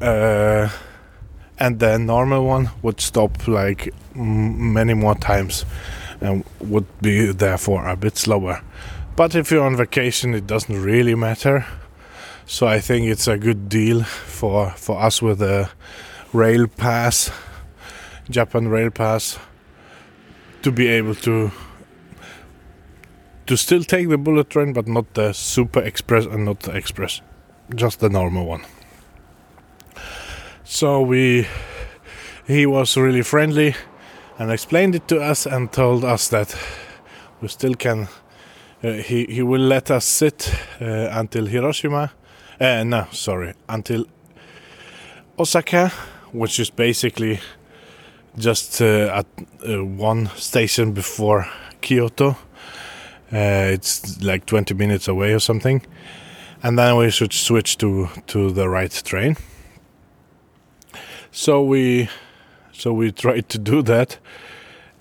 [0.00, 0.68] Uh,
[1.58, 5.66] and the normal one would stop like many more times
[6.20, 8.62] and would be therefore a bit slower.
[9.16, 11.66] But if you're on vacation, it doesn't really matter.
[12.46, 15.70] So I think it's a good deal for for us with a
[16.32, 17.30] rail pass,
[18.30, 19.38] Japan rail pass,
[20.62, 21.50] to be able to
[23.46, 27.20] to still take the bullet train, but not the super express and not the express,
[27.74, 28.64] just the normal one.
[30.62, 31.48] So we,
[32.46, 33.74] he was really friendly,
[34.38, 36.56] and explained it to us and told us that
[37.40, 38.06] we still can.
[38.84, 42.12] Uh, he he will let us sit uh, until Hiroshima.
[42.60, 44.04] Uh, no, sorry, until
[45.38, 45.90] Osaka,
[46.32, 47.40] which is basically
[48.40, 49.26] just uh, at
[49.68, 51.46] uh, one station before
[51.80, 52.30] Kyoto.
[53.32, 55.82] Uh, it's like 20 minutes away or something,
[56.62, 59.36] and then we should switch to to the right train.
[61.30, 62.08] So we
[62.72, 64.18] so we tried to do that,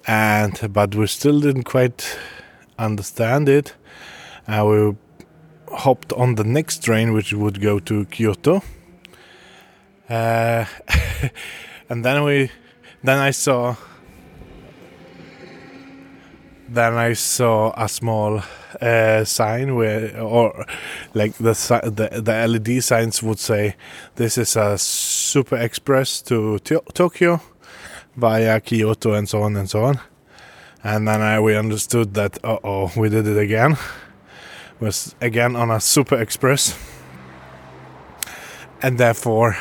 [0.06, 2.20] and but we still didn't quite
[2.78, 3.74] understand it.
[4.46, 4.96] And we
[5.76, 8.62] hopped on the next train, which would go to Kyoto.
[10.10, 10.66] Uh,
[11.90, 12.52] and then we
[13.04, 13.76] then I saw
[16.72, 18.42] then I saw a small
[18.80, 20.66] uh, sign where, or
[21.14, 23.76] like the, the the LED signs would say,
[24.16, 27.42] "This is a super express to Tio- Tokyo
[28.16, 30.00] via Kyoto and so on and so on."
[30.84, 33.78] And then I, we understood that, uh oh, we did it again.
[34.80, 36.78] Was again on a super express,
[38.82, 39.58] and therefore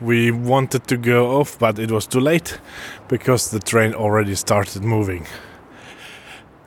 [0.00, 2.58] we wanted to go off, but it was too late
[3.08, 5.26] because the train already started moving.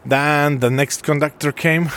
[0.05, 1.89] Then the next conductor came,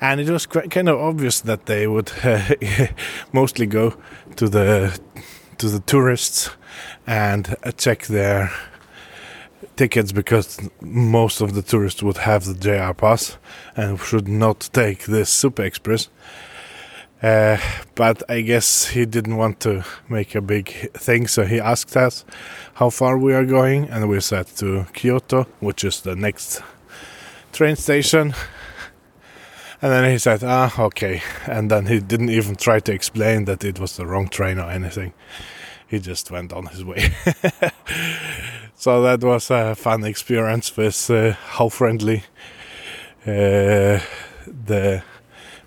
[0.00, 2.54] and it was quite kind of obvious that they would uh,
[3.32, 3.94] mostly go
[4.36, 4.98] to the
[5.58, 6.50] to the tourists
[7.06, 8.50] and uh, check their
[9.76, 13.38] tickets because most of the tourists would have the JR pass
[13.76, 16.08] and should not take this Super Express.
[17.22, 17.58] Uh,
[17.96, 22.24] but I guess he didn't want to make a big thing, so he asked us
[22.74, 26.62] how far we are going, and we said to Kyoto, which is the next
[27.52, 28.34] train station.
[29.80, 31.22] And then he said, ah, okay.
[31.46, 34.70] And then he didn't even try to explain that it was the wrong train or
[34.70, 35.12] anything.
[35.86, 37.12] He just went on his way.
[38.74, 42.24] so that was a fun experience with uh, how friendly
[43.22, 44.00] uh,
[44.46, 45.02] the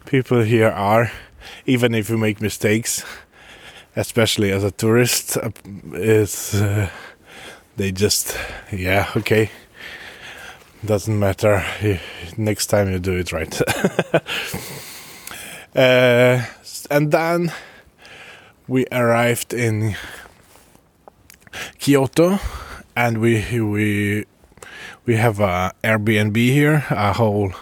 [0.05, 1.11] people here are,
[1.71, 3.05] even if you make mistakes,
[3.95, 5.37] especially as a tourist.
[5.37, 5.51] Uh,
[5.93, 6.89] is uh,
[7.77, 8.37] they just,
[8.71, 9.49] yeah, okay,
[10.85, 11.63] doesn't matter.
[12.37, 13.61] Next time you do it right.
[15.75, 16.45] uh,
[16.89, 17.53] and then
[18.67, 19.95] we arrived in
[21.79, 22.39] Kyoto,
[22.97, 24.25] and we we
[25.05, 27.53] we have a Airbnb here, a whole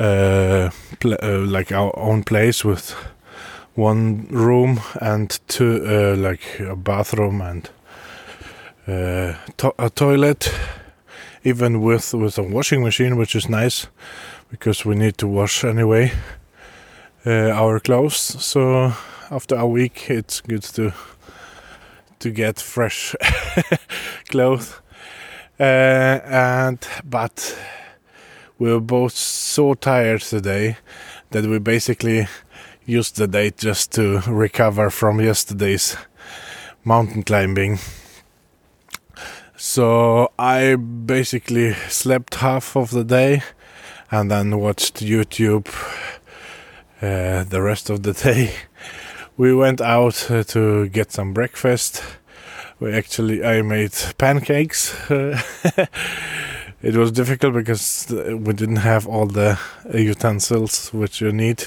[0.00, 2.94] uh, pl- uh, like our own place with
[3.74, 7.70] one room and two uh, like a bathroom and
[8.88, 10.52] uh, to- a toilet
[11.44, 13.86] even with with a washing machine, which is nice
[14.50, 16.12] because we need to wash anyway
[17.26, 18.16] uh, our clothes.
[18.44, 18.92] So
[19.30, 20.92] after a week, it's good to
[22.18, 23.14] to get fresh
[24.28, 24.80] clothes.
[25.58, 27.56] And but
[28.60, 30.76] we were both so tired today
[31.30, 32.28] that we basically
[32.84, 35.96] used the day just to recover from yesterday's
[36.84, 37.78] mountain climbing.
[39.56, 43.42] So I basically slept half of the day
[44.10, 45.68] and then watched YouTube
[47.00, 48.52] uh, the rest of the day.
[49.38, 52.02] We went out uh, to get some breakfast.
[52.78, 54.94] We actually I made pancakes.
[56.82, 59.58] it was difficult because we didn't have all the
[59.92, 61.64] utensils which you need.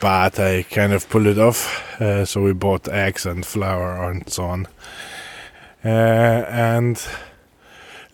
[0.00, 2.00] But I kind of pulled it off.
[2.00, 4.68] Uh, so we bought eggs and flour and so on.
[5.84, 7.00] Uh, and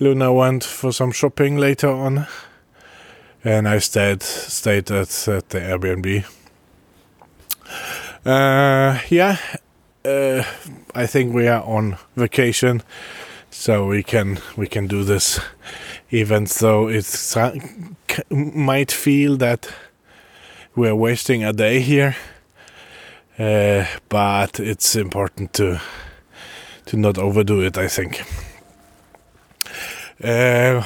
[0.00, 2.26] Luna went for some shopping later on,
[3.44, 6.24] and I stayed stayed at, at the Airbnb.
[8.24, 9.36] Uh, yeah,
[10.04, 10.42] uh,
[10.94, 12.82] I think we are on vacation,
[13.60, 15.38] so we can we can do this,
[16.10, 17.04] even though it
[18.30, 19.68] might feel that
[20.74, 22.16] we're wasting a day here.
[23.38, 25.78] Uh, but it's important to
[26.86, 28.22] to not overdo it, I think.
[30.24, 30.82] Uh,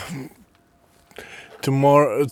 [1.63, 2.27] tomorrow,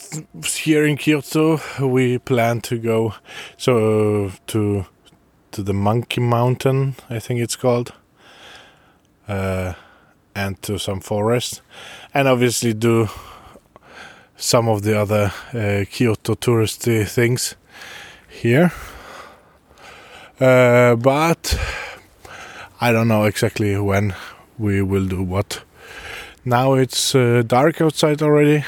[0.57, 3.15] here in Kyoto, we plan to go
[3.57, 4.87] so to
[5.53, 7.93] to the Monkey Mountain, I think it's called,
[9.29, 9.75] uh,
[10.35, 11.63] and to some forest,
[12.15, 13.09] and obviously do
[14.37, 17.55] some of the other uh, Kyoto touristy things
[18.29, 18.73] here.
[20.41, 21.59] Uh, but
[22.81, 24.15] I don't know exactly when
[24.59, 25.63] we will do what.
[26.45, 28.65] Now it's uh, dark outside already.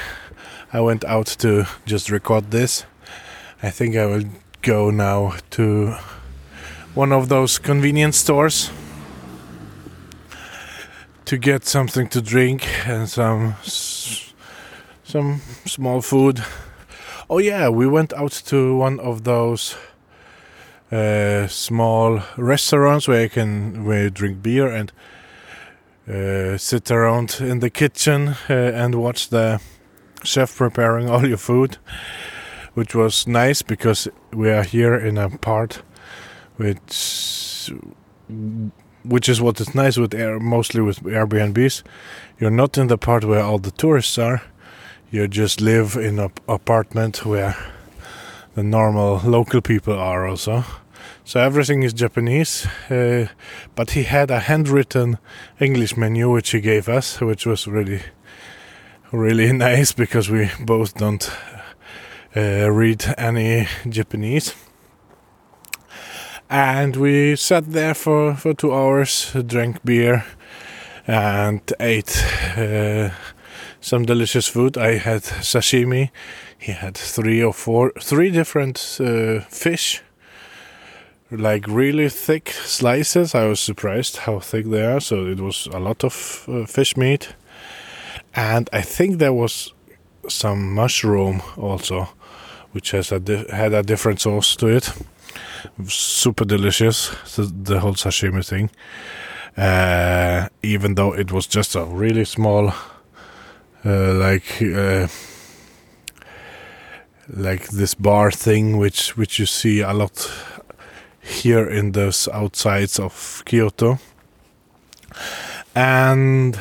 [0.71, 2.85] I went out to just record this.
[3.61, 4.25] I think I will
[4.61, 5.95] go now to
[6.93, 8.71] one of those convenience stores
[11.25, 13.55] to get something to drink and some
[15.03, 16.43] some small food.
[17.29, 19.75] Oh yeah, we went out to one of those
[20.91, 24.91] uh, small restaurants where you can where you drink beer and
[26.07, 29.59] uh, sit around in the kitchen uh, and watch the
[30.23, 31.77] chef preparing all your food,
[32.75, 35.81] which was nice because we are here in a part
[36.57, 37.71] which
[39.07, 41.83] which is what is nice with air mostly with Airbnbs.
[42.39, 44.41] You're not in the part where all the tourists are.
[45.11, 47.55] You just live in an apartment where
[48.55, 50.63] the normal local people are also.
[51.23, 53.27] So everything is Japanese, uh,
[53.75, 55.17] but he had a handwritten
[55.59, 58.01] English menu which he gave us, which was really,
[59.11, 61.31] really nice because we both don't
[62.35, 64.53] uh, read any Japanese
[66.49, 70.25] and we sat there for, for two hours, drank beer,
[71.07, 72.23] and ate
[72.57, 73.09] uh,
[73.81, 74.77] some delicious food.
[74.77, 76.09] I had sashimi.
[76.57, 80.01] He had three or four, three different uh, fish,
[81.31, 83.35] like really thick slices.
[83.35, 84.99] I was surprised how thick they are.
[84.99, 87.35] So it was a lot of uh, fish meat,
[88.35, 89.73] and I think there was
[90.27, 92.09] some mushroom also,
[92.71, 93.19] which has a
[93.51, 94.91] had a different sauce to it
[95.87, 97.09] super delicious.
[97.35, 98.69] The, whole sashimi thing,
[99.57, 102.73] uh, even though it was just a really small,
[103.85, 105.07] uh, like uh,
[107.29, 110.31] like this bar thing, which which you see a lot
[111.21, 113.99] here in the outsides of Kyoto,
[115.75, 116.59] and.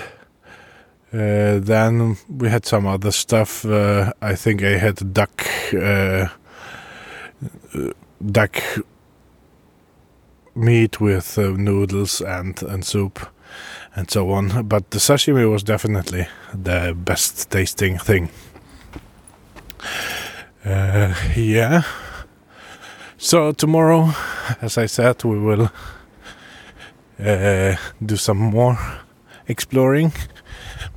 [1.13, 3.65] Uh, then we had some other stuff.
[3.65, 6.27] Uh, I think I had duck, uh,
[8.33, 8.61] duck
[10.55, 13.19] meat with uh, noodles and, and soup
[13.95, 14.67] and so on.
[14.67, 18.31] But the sashimi was definitely the best tasting thing.
[20.65, 21.83] Uh, yeah.
[23.19, 24.11] So tomorrow,
[24.61, 25.71] as I said, we will
[27.19, 28.79] uh, do some more
[29.47, 30.13] exploring.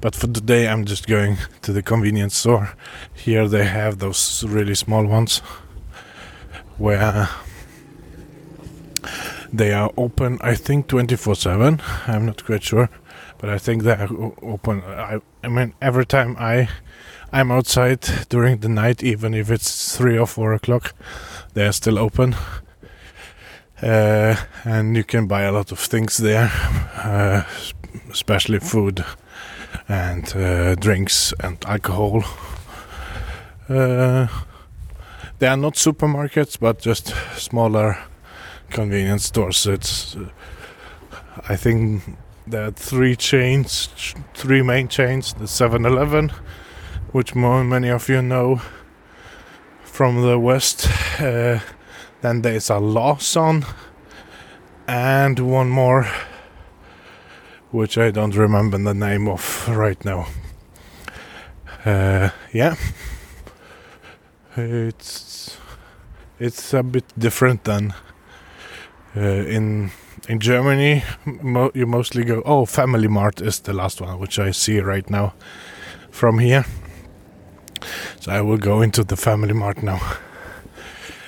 [0.01, 2.73] But for today, I'm just going to the convenience store.
[3.13, 5.39] Here they have those really small ones
[6.77, 7.29] where
[9.51, 11.81] they are open, I think, 24 7.
[12.07, 12.89] I'm not quite sure,
[13.37, 14.09] but I think they are
[14.41, 14.83] open.
[14.83, 16.69] I, I mean, every time I.
[17.29, 20.95] I'm outside during the night, even if it's three or four o'clock,
[21.55, 22.37] they are still open.
[23.81, 26.49] Uh, and you can buy a lot of things there,
[26.95, 27.43] uh,
[28.09, 29.03] especially food
[29.87, 32.23] and uh, drinks and alcohol.
[33.69, 34.27] Uh,
[35.39, 37.97] they are not supermarkets, but just smaller
[38.69, 39.65] convenience stores.
[39.65, 40.29] It's, uh,
[41.49, 42.03] I think
[42.45, 43.89] there are three chains,
[44.33, 45.33] three main chains.
[45.33, 46.31] The 7-Eleven,
[47.11, 48.61] which more, many of you know
[49.83, 50.87] from the West.
[51.19, 51.59] Uh,
[52.21, 53.65] then there's a Lawson,
[54.87, 56.07] and one more,
[57.71, 60.27] which I don't remember the name of right now.
[61.85, 62.75] Uh, yeah,
[64.55, 65.57] it's
[66.39, 67.93] it's a bit different than
[69.23, 69.91] in
[70.27, 72.41] in Germany, mo you mostly go.
[72.45, 75.33] Oh, Family Mart is the last one, which I see right now
[76.11, 76.65] from here.
[78.19, 79.99] So I will go into the Family Mart now.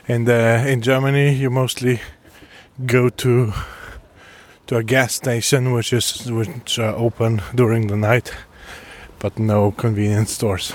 [0.08, 2.00] And uh, in Germany, you mostly
[2.86, 3.54] go to
[4.68, 8.34] to a gas station, which is which are open during the night,
[9.20, 10.74] but no convenience stores.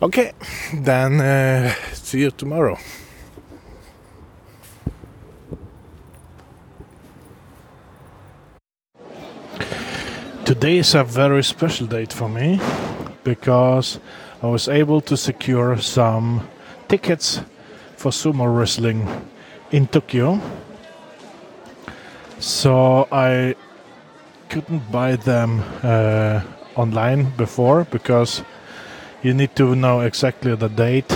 [0.00, 0.32] Okay,
[0.74, 2.78] then uh, see you tomorrow.
[10.48, 12.58] Today is a very special date for me
[13.22, 14.00] because
[14.42, 16.48] I was able to secure some
[16.88, 17.42] tickets
[17.96, 19.06] for sumo wrestling
[19.72, 20.40] in Tokyo.
[22.38, 23.56] So I
[24.48, 26.40] couldn't buy them uh,
[26.76, 28.42] online before because
[29.22, 31.12] you need to know exactly the date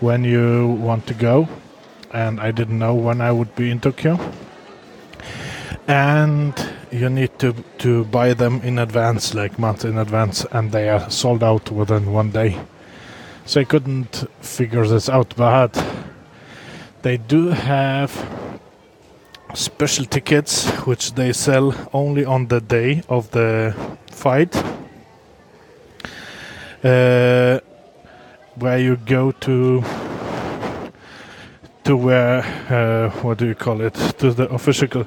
[0.00, 1.48] when you want to go,
[2.12, 4.18] and I didn't know when I would be in Tokyo.
[5.86, 10.88] And you need to to buy them in advance, like months in advance, and they
[10.88, 12.58] are sold out within one day.
[13.46, 15.72] So I couldn't figure this out, but
[17.02, 18.12] they do have
[19.54, 23.74] special tickets which they sell only on the day of the
[24.06, 24.54] fight.
[26.84, 27.60] Uh,
[28.56, 29.82] where you go to
[31.84, 35.06] to where uh, what do you call it to the official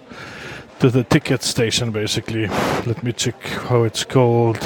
[0.80, 2.48] to the ticket station basically.
[2.86, 4.60] Let me check how it's called.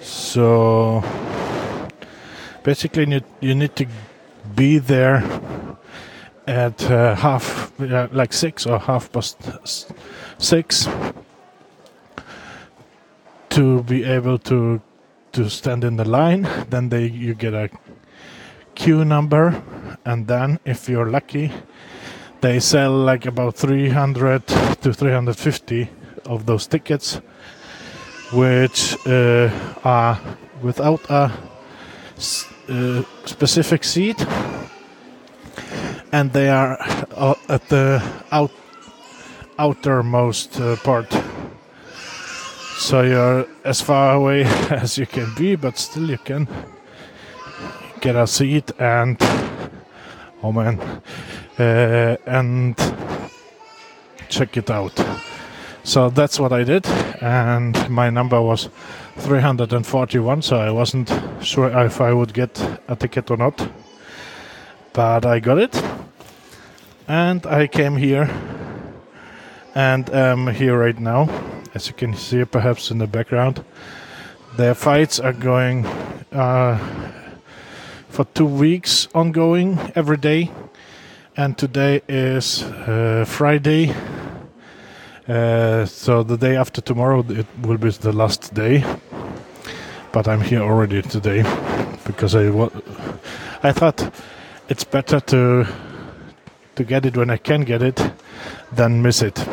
[0.00, 1.02] So
[2.62, 3.86] basically you, you need to
[4.54, 5.22] be there
[6.46, 9.36] at uh, half uh, like six or half past
[10.38, 10.88] six
[13.50, 14.80] to be able to
[15.32, 16.48] to stand in the line.
[16.70, 17.68] Then they you get a
[18.74, 19.62] queue number.
[20.04, 21.52] And then if you're lucky
[22.40, 25.88] they sell like about 300 to 350
[26.26, 27.20] of those tickets
[28.32, 29.50] which uh,
[29.84, 30.20] are
[30.62, 31.32] without a
[32.68, 34.26] uh, specific seat.
[36.12, 36.76] And they are
[37.14, 38.50] uh, at the out
[39.58, 41.10] outermost uh, part.
[42.78, 46.46] So you're as far away as you can be but still you can
[48.00, 49.18] get a seat and
[50.42, 50.80] oh man
[51.58, 52.76] uh, and
[54.28, 54.92] check it out.
[55.82, 56.84] So that's what i did
[57.22, 58.68] and my number was
[59.18, 63.70] 341 so i wasn't sure if i would get a ticket or not
[64.92, 65.80] but i got it
[67.06, 68.28] and i came here
[69.76, 71.28] and am here right now.
[71.74, 73.62] As you can see perhaps in the background
[74.56, 75.84] their fights are going
[76.32, 76.78] uh,
[78.16, 80.50] for two weeks ongoing every day.
[81.36, 83.94] And today is uh, friday.
[85.28, 88.82] Uh, so the day after tomorrow it will be the last day.
[90.12, 91.42] But i'm here already today
[92.06, 92.48] because i
[93.62, 94.10] i thought
[94.70, 95.66] it's better to
[96.76, 98.00] to get it when i can get it
[98.72, 99.44] than miss it.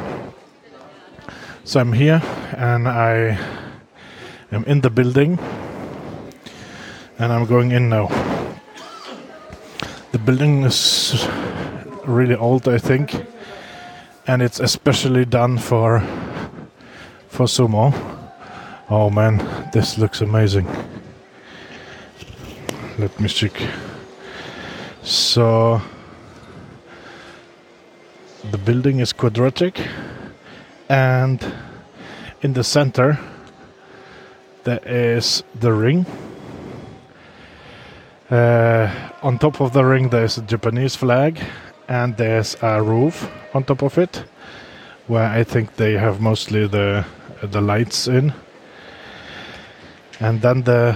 [1.66, 2.22] So i'm here
[2.56, 3.38] and i
[4.54, 5.38] am in the building
[7.20, 8.08] and i'm going in now
[10.14, 11.28] the building is
[12.06, 13.26] really old i think
[14.28, 16.02] and it's especially done for
[17.28, 17.92] for sumo.
[18.90, 19.42] Oh man
[19.74, 20.68] this looks amazing.
[23.00, 23.54] Let me check.
[25.02, 25.82] So
[28.52, 29.82] the building is quadratic
[30.90, 31.44] and
[32.44, 33.18] in the center
[34.64, 36.06] there is the ring
[38.34, 38.90] uh,
[39.22, 41.40] on top of the ring there's a japanese flag
[41.88, 44.24] and there's a roof on top of it
[45.08, 47.06] where i think they have mostly the
[47.52, 48.34] the lights in.
[50.20, 50.96] And then the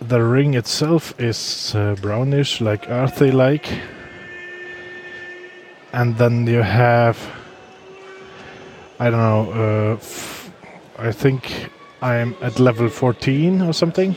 [0.00, 3.68] the ring itself is uh, brownish like earthy like
[5.92, 7.16] and then you have
[8.98, 10.50] i don't know uh, f-
[10.98, 14.16] i think i'm at level 14 or something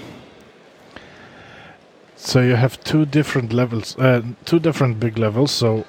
[2.15, 5.85] so you have two different levels uh, two different big levels so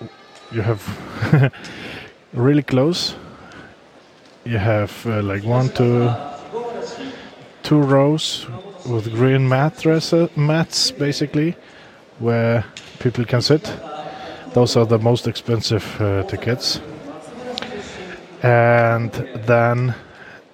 [0.52, 0.82] you have
[2.32, 3.16] really close.
[4.44, 6.10] You have uh, like one two
[7.62, 8.46] two rows
[8.86, 11.56] with green mattress mats basically
[12.20, 12.64] where
[13.00, 13.72] people can sit.
[14.54, 16.80] Those are the most expensive uh, tickets.
[18.42, 19.10] And
[19.46, 19.94] then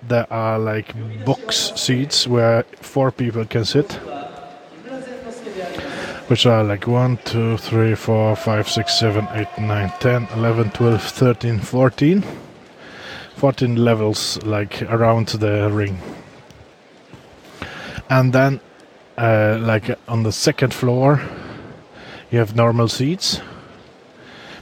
[0.09, 0.95] there are like
[1.25, 4.01] box seats where four people can sit
[6.33, 11.03] which are like 1 2 3 4 5 6 7 8 9 10 11 12
[11.03, 12.25] 13 14
[13.37, 15.99] 14 levels like around the ring.
[18.09, 18.61] And then
[19.19, 21.21] uh, like on the second floor
[22.31, 23.43] you have normal seats.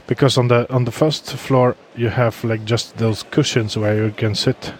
[0.07, 4.11] Because on the on the first floor you have like just those cushions where you
[4.11, 4.73] can sit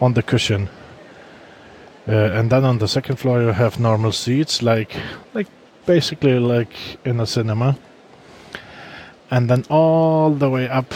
[0.00, 0.68] on the cushion.
[2.06, 4.94] Uh, and then on the second floor you have normal seats like
[5.34, 5.48] like
[5.86, 7.76] basically like in a cinema.
[9.30, 10.92] And then all the way up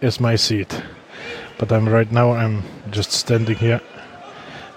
[0.00, 0.82] is my seat.
[1.58, 3.80] But i'm right now i'm just standing here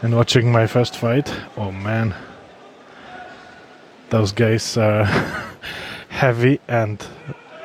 [0.01, 1.33] and watching my first fight.
[1.57, 2.13] Oh man.
[4.09, 5.05] Those guys are
[6.09, 7.05] heavy and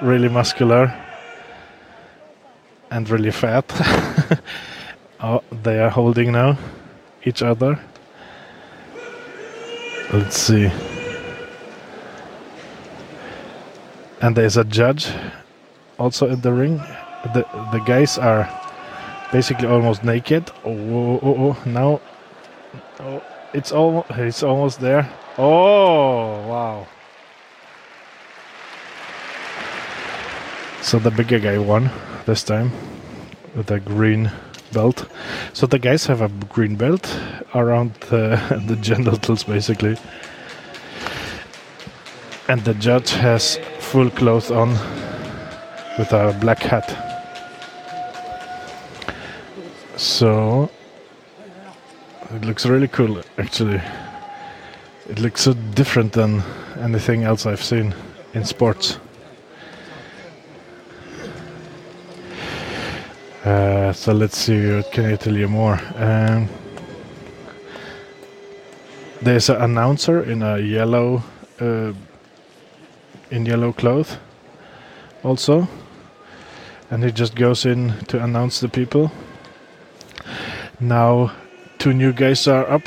[0.03, 0.95] really muscular
[2.91, 3.64] and really fat.
[5.22, 6.57] Oh they are holding now
[7.26, 7.78] each other.
[10.11, 10.89] Let's see
[14.20, 15.08] and there's a judge
[15.98, 16.80] also in the ring
[17.34, 18.48] the the guys are
[19.32, 20.50] basically almost naked.
[20.64, 21.68] Oh, oh, oh, oh, oh.
[21.68, 22.00] now,
[23.00, 25.08] oh, it's almost it's almost there.
[25.38, 26.86] Oh, wow!
[30.82, 31.90] So the bigger guy won
[32.26, 32.72] this time
[33.54, 34.30] with a green
[34.72, 35.06] belt.
[35.52, 37.18] So the guys have a green belt
[37.54, 39.96] around the, the genitals, basically.
[42.48, 43.58] And the judge has
[43.91, 44.70] full clothes on
[45.99, 46.86] with a black hat.
[49.97, 50.70] So
[52.32, 53.82] it looks really cool, actually.
[55.09, 56.41] It looks so different than
[56.78, 57.93] anything else I've seen
[58.32, 59.01] in sports.
[63.45, 64.72] Uh, so let's see.
[64.76, 65.80] What can I tell you more?
[65.97, 66.49] Um,
[69.20, 71.24] there's an announcer in a yellow,
[71.61, 71.93] uh,
[73.31, 74.18] in yellow cloth,
[75.22, 75.68] also,
[76.91, 79.11] and he just goes in to announce the people.
[80.81, 81.33] Now,
[81.78, 82.87] two new guys are up,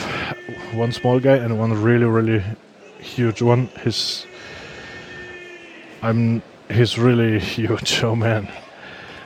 [0.74, 2.44] one small guy and one really, really
[3.00, 3.68] huge one.
[3.84, 4.26] His,
[6.02, 8.04] I'm, he's really huge.
[8.04, 8.48] Oh man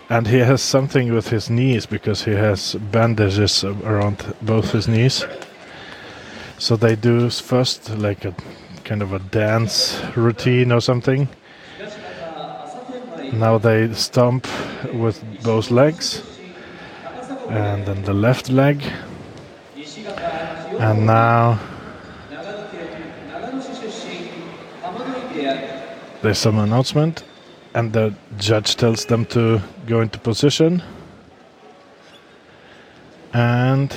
[0.09, 5.25] and he has something with his knees because he has bandages around both his knees.
[6.57, 8.33] So they do first like a
[8.87, 11.27] kind of a dance routine or something.
[13.33, 14.47] Now they stomp
[14.93, 16.23] with both legs
[17.49, 18.81] and then the left leg.
[20.79, 21.59] And now
[26.21, 27.25] there's some announcement
[27.73, 30.81] and the judge tells them to go into position
[33.33, 33.93] and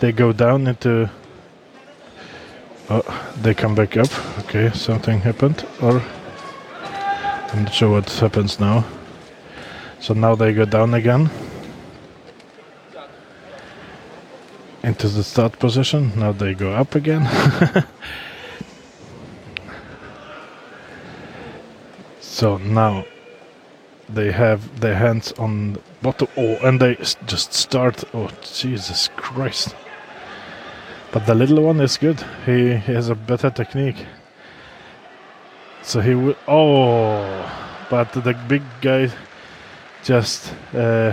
[0.00, 1.10] they go down into
[2.92, 3.04] oh
[3.42, 6.02] they come back up okay something happened or
[7.52, 8.84] I'm not sure what happens now
[10.00, 11.30] so now they go down again
[14.82, 17.24] into the start position now they go up again
[22.42, 23.04] So now
[24.08, 26.26] they have their hands on bottom.
[26.36, 28.02] Oh, and they just start.
[28.12, 29.76] Oh, Jesus Christ.
[31.12, 32.18] But the little one is good.
[32.46, 34.06] He, he has a better technique.
[35.82, 36.36] So he will.
[36.48, 39.10] Oh, but the big guy
[40.02, 41.12] just uh,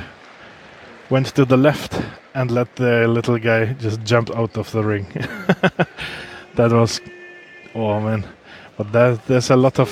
[1.09, 2.01] went to the left
[2.33, 5.05] and let the little guy just jump out of the ring.
[6.55, 7.01] that was.
[7.75, 8.25] Oh, man.
[8.77, 9.89] But that, there's a lot of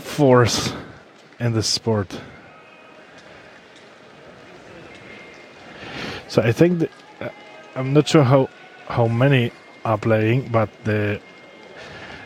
[0.00, 0.72] force
[1.38, 2.20] in the sport.
[6.26, 6.90] So I think
[7.74, 8.48] I'm not sure how
[8.88, 9.52] how many
[9.84, 11.20] are playing, but the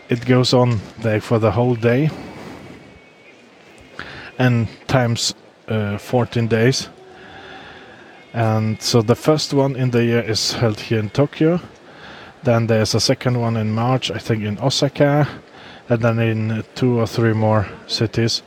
[0.08, 2.10] it goes on like for the whole day
[4.38, 5.34] and times
[5.68, 6.88] uh, 14 days.
[8.32, 11.60] And so the first one in the year is held here in Tokyo.
[12.42, 15.28] Then there's a second one in March, I think in Osaka
[15.88, 18.42] and then in two or three more cities.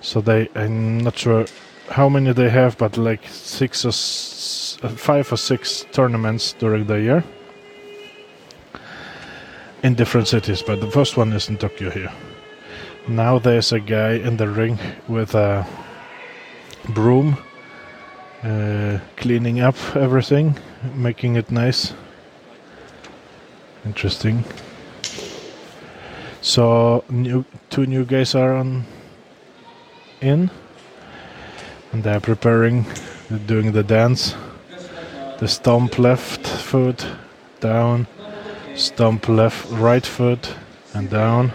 [0.00, 1.46] So they, I'm not sure
[1.90, 3.92] how many they have, but like six or
[4.82, 7.24] uh, five or six tournaments during the year
[9.82, 10.62] in different cities.
[10.62, 12.12] But the first one is in Tokyo here.
[13.08, 15.66] Now there's a guy in the ring with a
[16.88, 17.38] broom,
[18.42, 20.58] uh, cleaning up everything,
[20.94, 21.94] making it nice.
[23.84, 24.44] Interesting.
[26.40, 28.84] So new two new guys are on
[30.20, 30.50] in,
[31.92, 32.86] and they're preparing,
[33.46, 34.34] doing the dance.
[35.38, 37.06] The stomp left foot
[37.60, 38.06] down,
[38.74, 40.54] stomp left right foot
[40.94, 41.52] and down.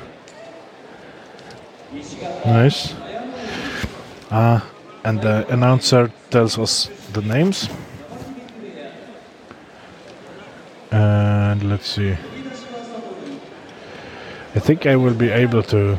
[2.45, 2.93] Nice.
[4.29, 4.61] Uh,
[5.03, 7.69] and the announcer tells us the names.
[10.91, 12.15] And let's see.
[14.53, 15.97] I think I will be able to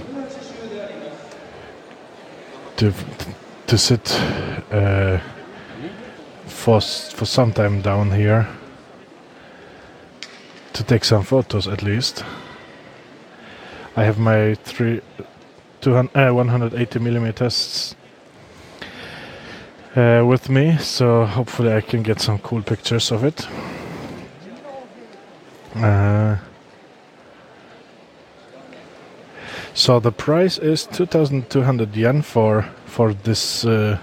[2.77, 2.93] to
[3.67, 4.21] to sit
[4.71, 5.19] uh,
[6.63, 8.47] for for some time down here
[10.73, 12.25] to take some photos at least.
[13.97, 15.01] I have my three
[15.81, 17.97] 200, uh, 180 millimeters
[19.97, 23.49] uh, with me, so hopefully I can get some cool pictures of it.
[25.75, 26.37] Uh,
[29.75, 33.97] So the price is 2,200 yen for for this uh,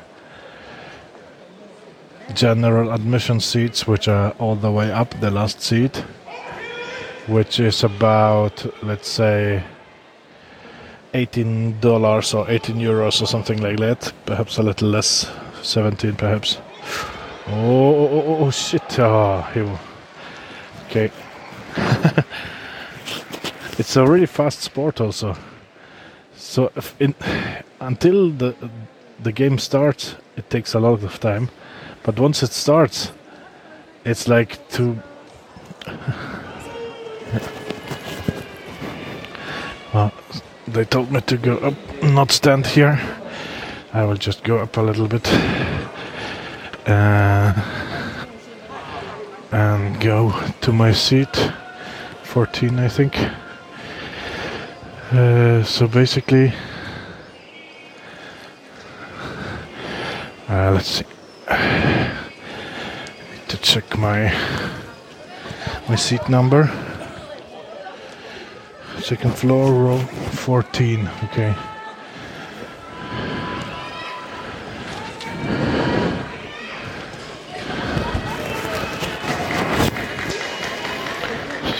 [2.36, 5.98] general admission seats, which are all the way up the last seat,
[7.28, 9.64] which is about let's say
[11.14, 14.14] 18 dollars or 18 euros or something like that.
[14.26, 15.30] Perhaps a little less,
[15.62, 16.60] 17 perhaps.
[17.48, 19.00] Oh, oh, oh, oh, oh shit!
[19.00, 19.62] Ah, oh, he,
[20.86, 21.12] okay.
[23.80, 25.36] it's a really fast sport also.
[26.36, 27.16] So in,
[27.80, 28.56] until the
[29.24, 31.50] the game starts, it takes a lot of time.
[32.10, 33.12] But once it starts,
[34.03, 34.97] it's like to.
[39.93, 40.12] well,
[40.68, 42.99] they told me to go up, not stand here.
[43.93, 45.28] I will just go up a little bit.
[46.88, 47.53] Uh,
[49.51, 51.51] and go to my seat
[52.24, 53.16] 14 I think
[55.12, 56.53] uh, so basically
[60.49, 61.18] uh, let's see
[61.50, 64.32] need to check my
[65.88, 66.70] my seat number.
[69.00, 71.56] Second floor row 14 okay.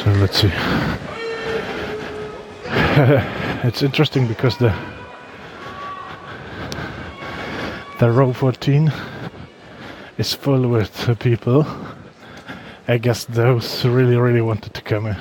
[0.04, 0.54] So let's see.
[3.62, 4.74] It's interesting because the
[8.00, 8.90] the row 14
[10.20, 11.66] is full with people.
[12.90, 15.16] I guess those really really wanted to come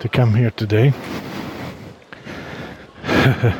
[0.00, 0.92] to come here today.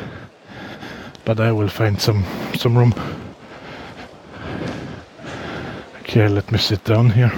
[1.25, 2.23] But I will find some
[2.55, 2.93] some room.
[6.01, 7.31] Okay let me sit down here.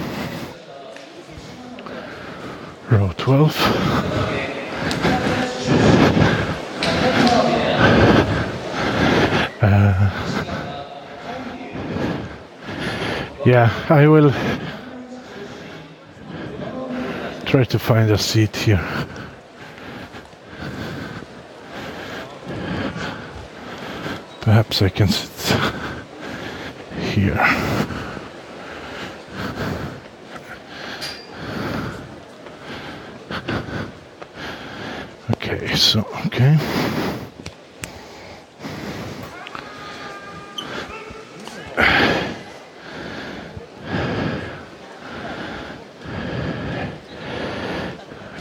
[2.91, 4.16] Row 12
[13.47, 14.31] yeah I will
[17.45, 18.85] try to find a seat here.
[24.41, 25.61] Perhaps I can sit
[26.99, 27.39] here.
[35.31, 37.06] Okay so okay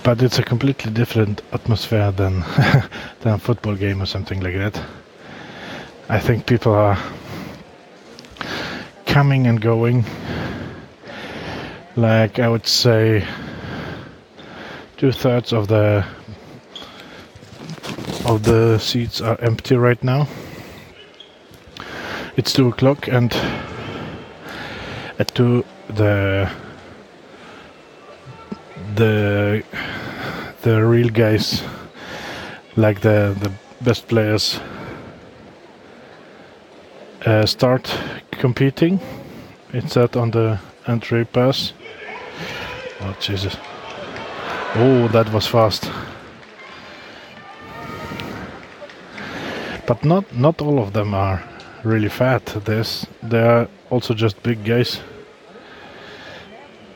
[0.06, 2.38] but it's a completely different atmosphere than
[3.22, 4.80] than a football game or something like that.
[6.08, 6.96] I think people are
[9.04, 10.04] coming and going.
[11.96, 13.26] Like I would say,
[14.96, 16.06] two thirds of the
[18.26, 20.28] of the seats are empty right now.
[22.36, 23.34] It's two o'clock, and
[25.18, 26.48] at two the
[28.96, 29.62] the
[30.66, 31.62] the real guys,
[32.74, 33.52] like the the
[33.84, 34.60] best players,
[37.24, 37.84] uh, start
[38.32, 38.98] competing.
[39.72, 40.58] It's that on the
[40.88, 41.72] entry pass.
[43.00, 43.56] Oh Jesus!
[44.74, 45.88] Oh, that was fast.
[49.86, 51.44] But not not all of them are
[51.84, 52.44] really fat.
[52.64, 55.00] There's they are also just big guys.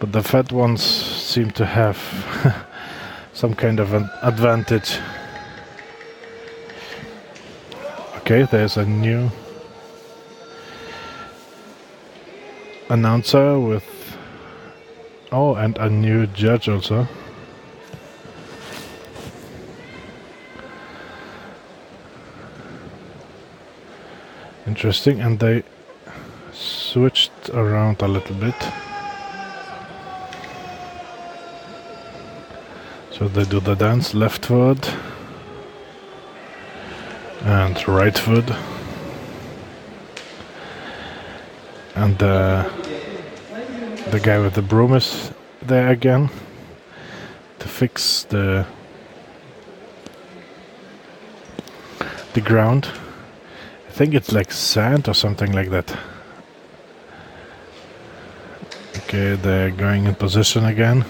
[0.00, 1.98] But the fat ones seem to have
[3.40, 4.98] some kind of an advantage.
[8.18, 9.30] Okay, there's a new
[12.90, 14.18] announcer with
[15.32, 17.08] oh and a new judge also.
[24.66, 25.62] Interesting, and they
[26.52, 28.89] switched around a little bit.
[33.12, 34.94] So they do the dance left foot
[37.42, 38.50] and right foot.
[41.96, 42.68] And uh,
[44.10, 46.30] the guy with the broom is there again
[47.58, 48.66] to fix the
[52.32, 52.88] the ground.
[53.88, 55.98] I think it's like sand or something like that.
[58.98, 61.04] Okay, they're going in position again.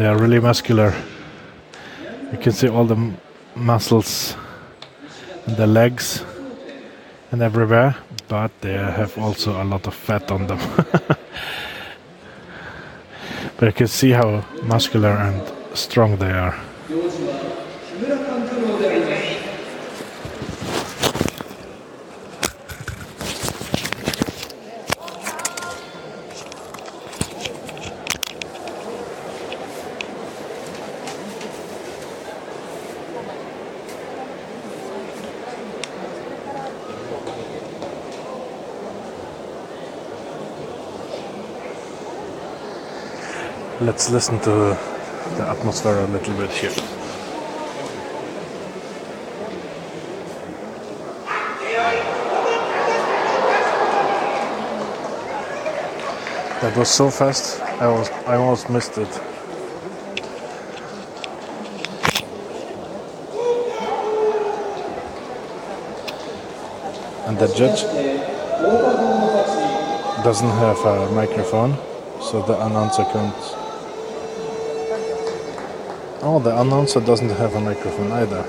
[0.00, 0.94] They are really muscular.
[2.32, 3.12] You can see all the
[3.54, 4.34] muscles
[5.46, 6.24] in the legs
[7.30, 7.94] and everywhere,
[8.26, 10.58] but they have also a lot of fat on them.
[13.58, 15.42] but you can see how muscular and
[15.76, 16.58] strong they are.
[44.10, 44.76] Listen to
[45.36, 46.70] the atmosphere a little bit here.
[56.60, 59.20] That was so fast, I was I almost missed it.
[67.26, 67.82] And the judge
[70.24, 71.76] doesn't have a microphone,
[72.20, 73.59] so the announcer can't.
[76.22, 78.44] Oh, the announcer doesn't have a microphone either.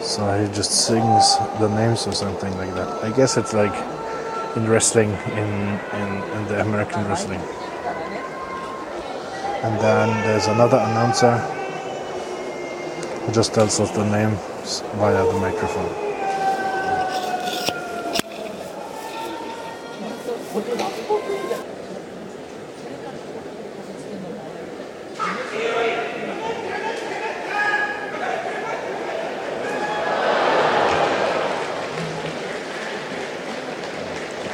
[0.00, 2.88] So he just sings the names or something like that.
[3.04, 3.74] I guess it's like
[4.56, 7.40] in wrestling, in, in, in the American wrestling.
[9.62, 11.36] And then there's another announcer
[13.26, 16.06] who just tells us the names via the microphone.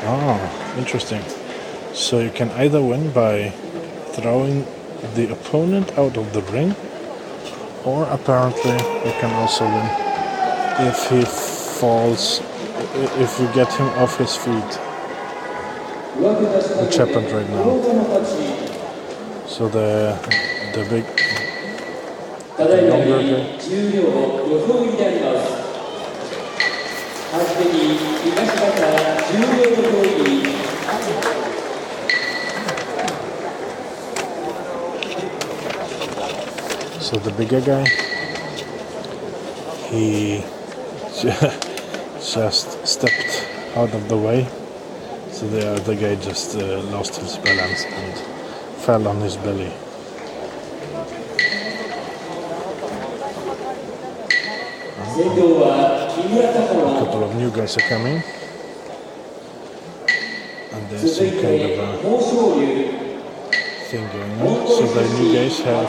[0.05, 1.25] Oh, interesting.
[1.95, 3.51] So you can either win by
[4.13, 4.67] throwing
[5.15, 6.75] the opponent out of the ring,
[7.85, 9.89] or apparently you can also win
[10.89, 11.23] if he
[11.81, 12.41] falls,
[13.25, 14.73] if you get him off his feet,
[16.85, 17.81] which happened right now.
[19.47, 20.19] So the
[20.75, 21.07] the big,
[22.59, 23.59] the younger guy,
[37.01, 37.85] so the bigger guy,
[39.91, 40.45] he
[41.23, 44.49] just stepped out of the way.
[45.31, 48.15] So the other guy just uh, lost his balance and
[48.83, 49.73] fell on his belly.
[56.43, 58.23] A couple of new guys are coming.
[60.92, 62.92] And there's 続 some い kind て of a 豊昇龍
[63.90, 64.66] thing going モン on.
[64.66, 65.88] ゴ So ル the 出 new 身 guys 松 have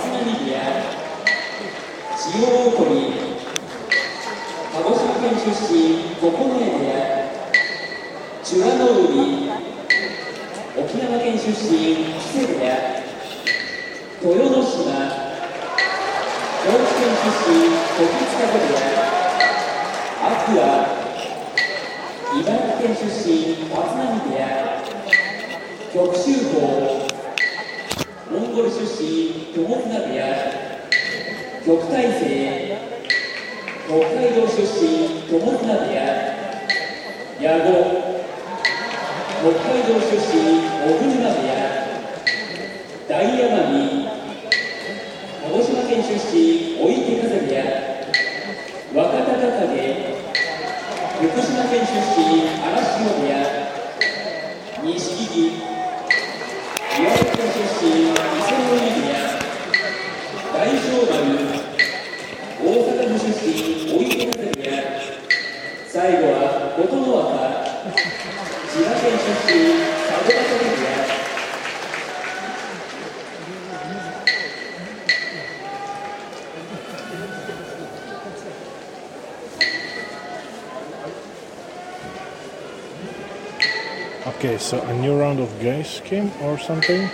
[86.54, 87.10] or something.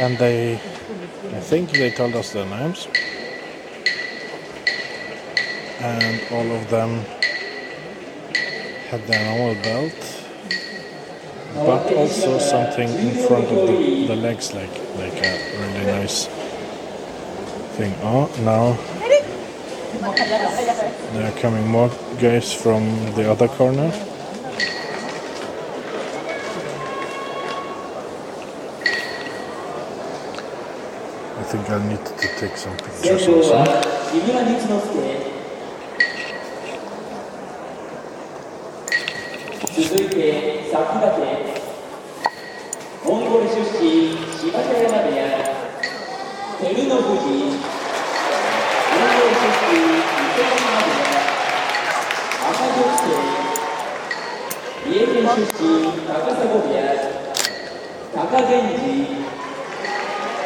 [0.00, 2.88] And they, I think they told us their names.
[5.80, 7.04] And all of them
[8.90, 10.24] had their normal belt,
[11.54, 16.26] but also something in front of the, the legs, like like a really nice
[17.76, 17.94] thing.
[18.02, 18.76] Oh, now
[21.12, 22.82] there are coming more guys from
[23.14, 24.07] the other corner.
[33.02, 33.54] Take some 先 pictures 頭 also.
[33.54, 33.64] は
[34.10, 34.98] 木村光之助
[39.78, 40.18] 続いて
[40.72, 41.06] 先立
[43.04, 45.22] モンゴル出身芝田山部屋
[46.58, 47.38] 照ノ富士モ
[48.48, 51.06] ンゴル出身伊勢山部屋
[52.48, 53.06] 赤女性
[54.84, 56.76] 三重県出身高砂部屋
[58.10, 59.18] 貴源氏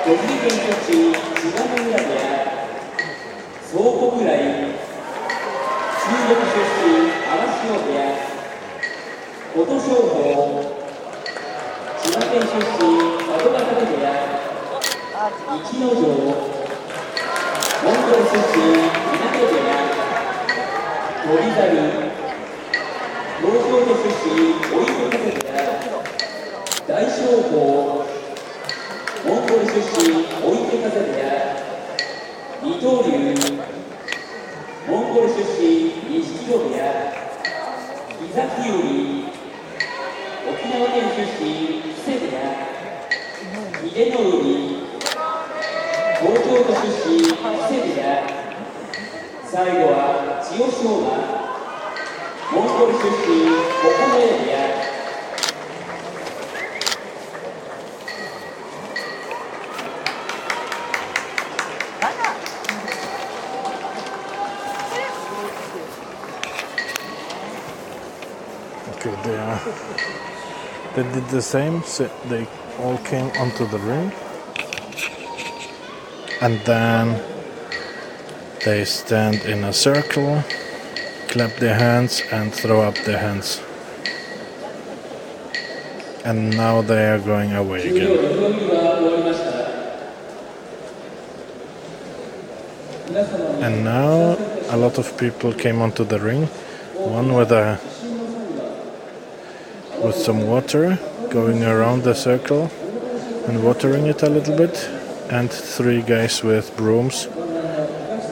[0.05, 2.22] 栃木県出身千葉の浦部屋
[9.93, 10.01] 千
[12.14, 12.64] 葉県出身
[13.28, 14.09] 佐渡ヶ嶽部屋
[15.55, 16.51] 逸ノ城
[71.12, 71.82] did the same.
[71.84, 72.46] So they
[72.78, 74.12] all came onto the ring,
[76.40, 77.22] and then
[78.64, 80.42] they stand in a circle,
[81.28, 83.60] clap their hands, and throw up their hands.
[86.24, 88.10] And now they are going away again.
[93.62, 94.36] And now
[94.70, 96.46] a lot of people came onto the ring,
[96.94, 97.78] one with a
[100.05, 100.98] with some water
[101.30, 102.70] going around the circle
[103.46, 104.88] and watering it a little bit,
[105.30, 107.28] and three guys with brooms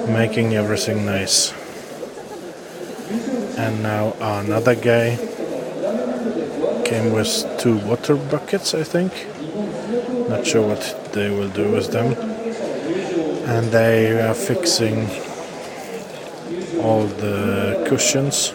[0.09, 1.53] making everything nice.
[3.57, 5.17] And now another guy
[6.85, 9.13] came with two water buckets, I think.
[10.29, 12.15] Not sure what they will do with them.
[13.49, 15.09] And they are fixing
[16.81, 18.55] all the cushions.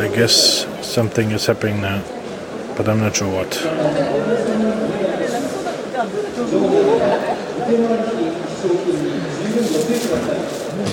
[0.00, 2.02] I guess something is happening now,
[2.74, 3.50] but I'm not sure what.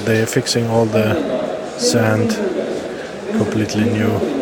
[0.05, 1.08] They're fixing all the
[1.80, 2.32] sand
[3.38, 4.38] completely new.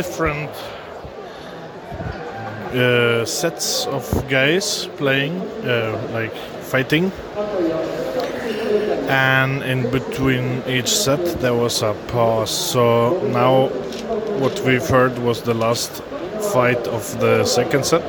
[0.00, 0.50] Different
[2.72, 5.34] uh, sets of guys playing,
[5.68, 6.34] uh, like
[6.72, 7.12] fighting.
[9.10, 12.50] And in between each set there was a pause.
[12.50, 13.68] So now
[14.40, 15.92] what we've heard was the last
[16.54, 18.06] fight of the second set.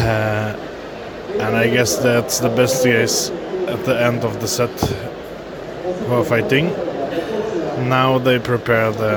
[0.00, 0.56] Uh,
[1.44, 3.28] and I guess that's the best guys
[3.68, 4.76] at the end of the set
[6.06, 6.83] who are fighting.
[7.88, 9.16] Now they prepare the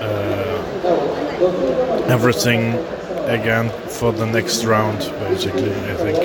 [0.00, 0.58] uh,
[2.08, 2.74] everything
[3.28, 6.18] again for the next round, basically, I think.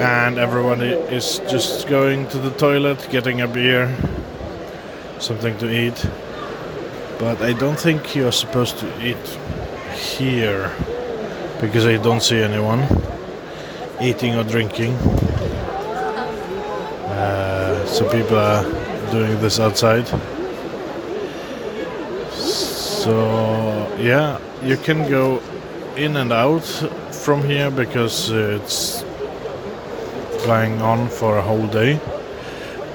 [0.00, 3.94] And everyone is just going to the toilet, getting a beer,
[5.18, 6.06] something to eat.
[7.18, 9.38] But I don't think you're supposed to eat
[9.94, 10.72] here
[11.60, 12.86] because I don't see anyone
[14.00, 15.21] eating or drinking.
[17.92, 18.64] So people are
[19.10, 20.06] doing this outside.
[22.32, 25.42] So yeah, you can go
[25.96, 26.64] in and out
[27.10, 29.02] from here because it's
[30.46, 32.00] going on for a whole day.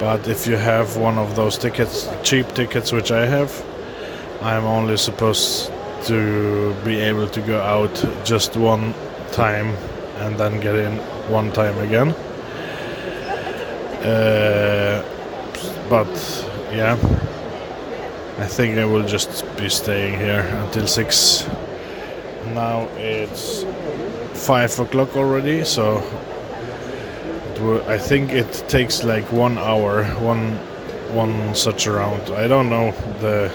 [0.00, 3.52] But if you have one of those tickets, cheap tickets, which I have,
[4.42, 5.70] I'm only supposed
[6.06, 7.94] to be able to go out
[8.24, 8.94] just one
[9.30, 9.68] time
[10.22, 10.96] and then get in
[11.30, 12.14] one time again.
[13.98, 14.57] Uh,
[15.88, 16.08] but
[16.72, 16.94] yeah,
[18.38, 21.48] I think I will just be staying here until six.
[22.54, 23.64] Now it's
[24.46, 26.02] five o'clock already, so
[27.60, 30.56] will, I think it takes like one hour, one
[31.14, 32.30] one such round.
[32.30, 33.50] I don't know the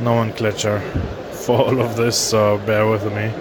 [0.00, 0.80] nomenclature
[1.32, 3.32] for all of this, so bear with me.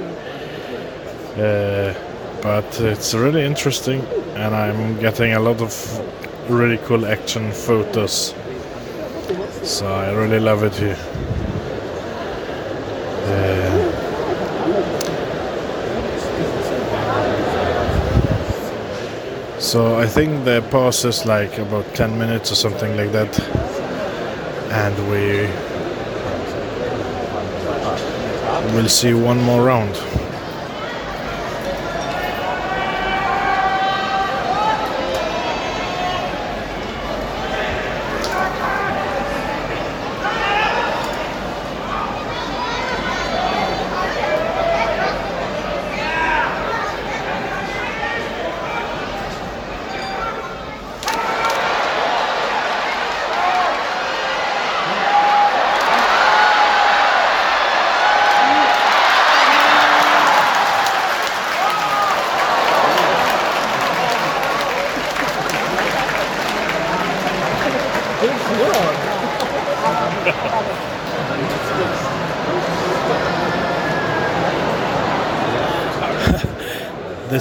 [1.36, 1.94] Uh,
[2.42, 4.02] but it's really interesting,
[4.36, 5.72] and I'm getting a lot of
[6.50, 8.34] really cool action photos.
[9.64, 10.98] So I really love it here.
[19.60, 23.40] So I think the pause is like about 10 minutes or something like that.
[24.72, 25.50] And we
[28.76, 29.96] will see one more round.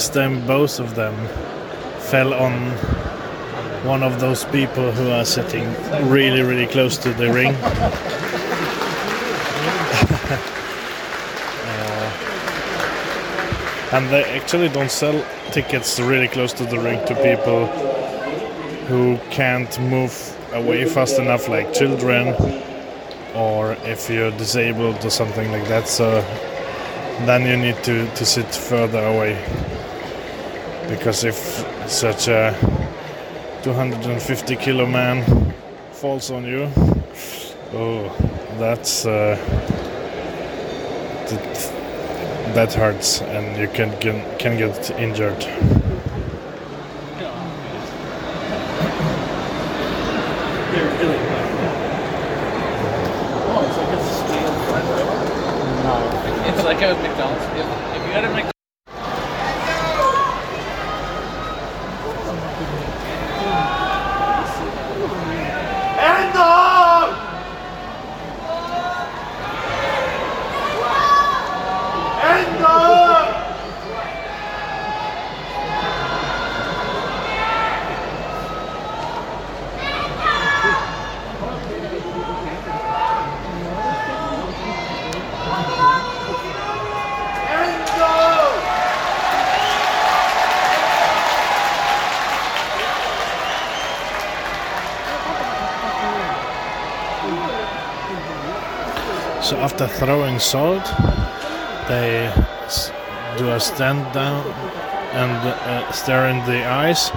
[0.08, 1.14] Time, both of them
[2.00, 2.52] fell on
[3.84, 5.64] one of those people who are sitting
[6.08, 7.54] really, really close to the ring.
[11.66, 12.10] Uh,
[13.92, 17.66] and they actually don't sell tickets really close to the ring to people
[18.88, 20.12] who can't move
[20.52, 22.34] away fast enough, like children,
[23.34, 25.88] or if you're disabled or something like that.
[25.88, 26.20] So
[27.26, 29.73] then you need to, to sit further away
[30.88, 31.36] because if
[31.88, 32.54] such a
[33.62, 35.54] 250 kilo man
[35.92, 36.70] falls on you
[37.72, 38.08] oh
[38.58, 39.36] that's uh,
[41.28, 45.42] that, that hurts and you can can, can get injured
[56.46, 57.44] It's like a McDonald's.
[57.44, 58.54] If, if you had a McDonald's.
[99.84, 100.84] After throwing salt
[101.88, 102.32] they
[103.36, 104.44] do a stand down
[105.12, 107.10] and uh, stare in the eyes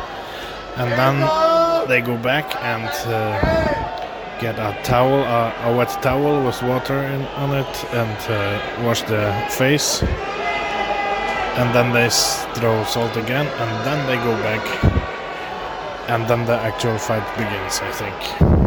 [0.76, 6.62] and then they go back and uh, get a towel, uh, a wet towel with
[6.62, 10.04] water in, on it, and uh, wash their face.
[10.04, 12.10] And then they
[12.60, 14.64] throw salt again, and then they go back,
[16.10, 17.80] and then the actual fight begins.
[17.82, 18.67] I think.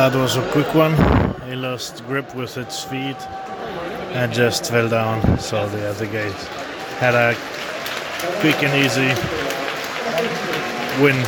[0.00, 0.94] That was a quick one.
[1.46, 3.20] He lost grip with its feet
[4.16, 5.38] and just fell down.
[5.38, 6.30] So the other guy
[7.02, 7.34] had a
[8.40, 9.12] quick and easy
[11.02, 11.18] win.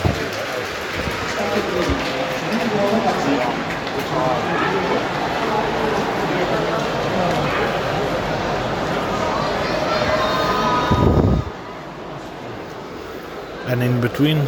[13.68, 14.40] And in between,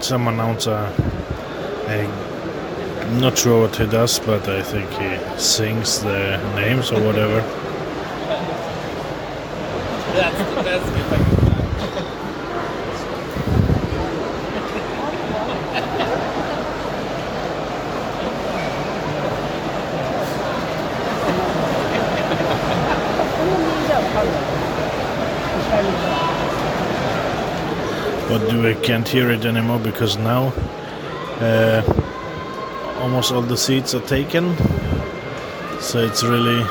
[0.00, 0.92] some announcer,
[3.18, 7.40] Not sure what he does, but I think he sings the names or whatever.
[10.14, 11.26] That's that's good.
[28.28, 30.52] But we can't hear it anymore because now
[31.40, 31.99] uh,
[33.00, 34.56] almost all the seats are taken.
[35.80, 36.62] So it's really,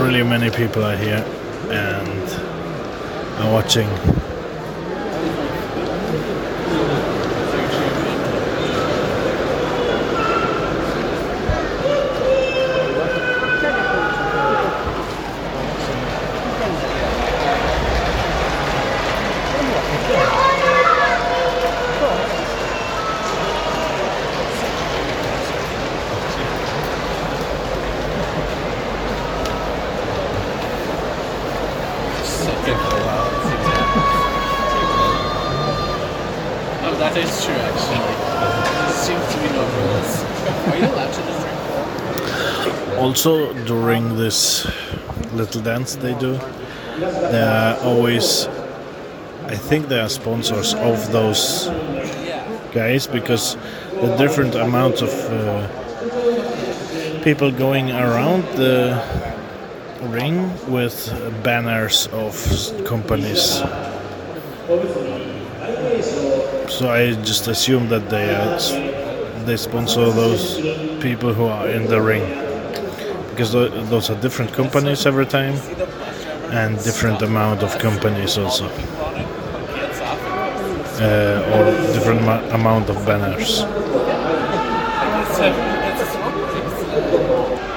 [0.00, 1.24] really many people are here
[1.70, 2.28] and
[3.40, 3.88] are watching.
[36.84, 38.14] Oh, that is true actually.
[38.78, 40.12] There seems to be no rules.
[40.68, 42.98] Are you allowed to just drink?
[42.98, 44.66] Also, during this
[45.32, 46.38] little dance they do,
[46.98, 48.46] they are always,
[49.46, 51.66] I think they are sponsors of those
[52.72, 53.56] guys because
[54.00, 55.68] the different amounts of uh,
[57.22, 59.00] people going around the
[60.02, 61.08] ring with
[61.42, 62.34] banners of
[62.84, 63.62] companies.
[66.68, 70.56] So I just assume that they are, they sponsor those
[71.00, 72.41] people who are in the ring
[73.32, 75.54] because tho- those are different companies every time
[76.52, 78.68] and different amount of companies also.
[81.00, 81.64] Uh, or
[81.94, 82.20] different
[82.52, 85.48] amount of banners It's a,
[85.88, 87.72] it's a small place.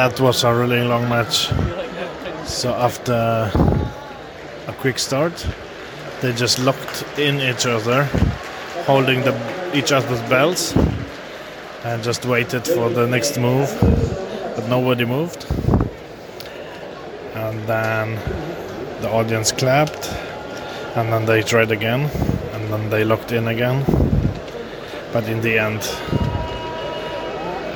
[0.00, 1.48] That was a really long match.
[2.46, 3.12] So after
[4.66, 5.46] a quick start
[6.22, 8.04] they just locked in each other
[8.86, 9.34] holding the
[9.74, 10.74] each other's belts
[11.84, 13.68] and just waited for the next move
[14.54, 15.44] but nobody moved.
[17.34, 18.06] And then
[19.02, 20.08] the audience clapped
[20.96, 22.08] and then they tried again
[22.54, 23.84] and then they locked in again.
[25.12, 25.82] But in the end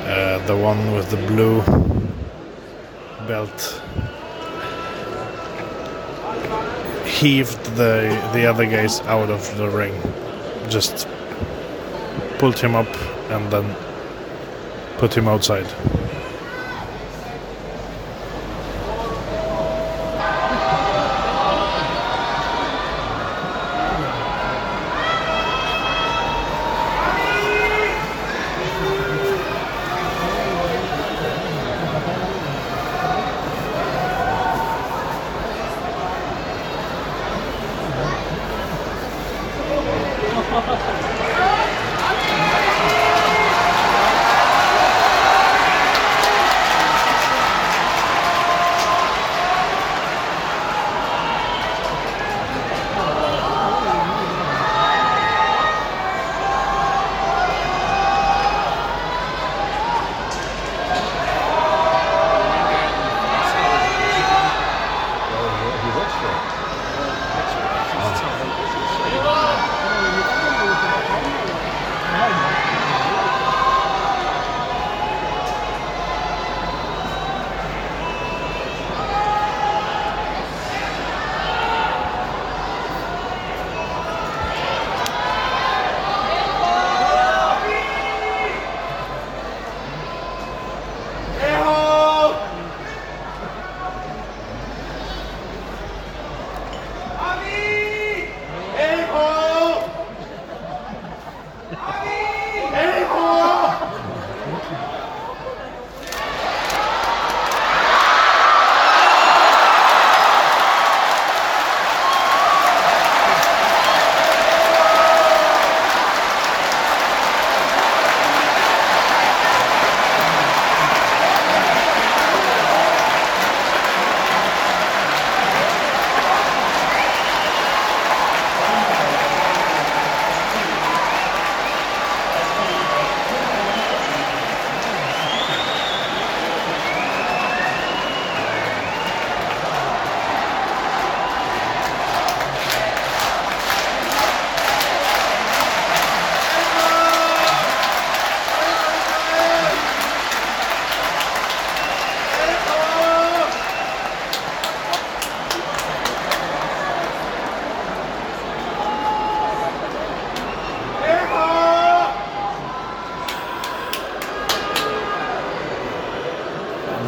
[0.07, 1.94] uh, the one with the blue
[3.27, 3.81] belt
[7.05, 9.95] heaved the the other guys out of the ring.
[10.69, 11.07] Just
[12.39, 12.93] pulled him up
[13.29, 13.75] and then
[14.97, 15.67] put him outside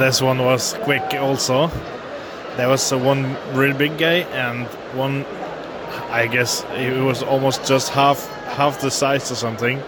[0.07, 1.67] this one was quick also.
[2.55, 4.65] There was one really big guy and
[4.95, 5.25] one,
[6.09, 8.25] I guess he was almost just half
[8.55, 9.83] half the size or something,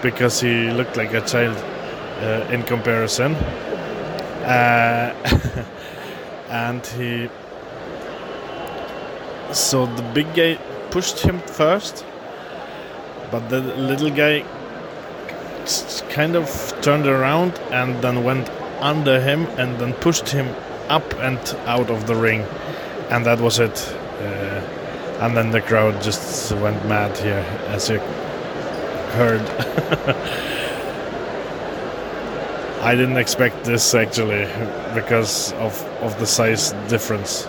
[0.00, 1.56] because he looked like a child
[2.22, 3.34] uh, in comparison.
[4.54, 5.12] Uh,
[6.48, 7.28] and he,
[9.52, 10.54] so the big guy
[10.90, 12.06] pushed him first,
[13.30, 14.46] but the little guy
[16.08, 16.48] kind of
[16.80, 18.48] turned around and then went
[18.82, 20.54] under him and then pushed him
[20.88, 22.42] up and out of the ring,
[23.10, 23.88] and that was it.
[24.20, 24.60] Uh,
[25.20, 27.98] and then the crowd just went mad here, as you
[29.18, 29.40] heard.
[32.82, 34.46] I didn't expect this actually,
[34.94, 37.46] because of of the size difference.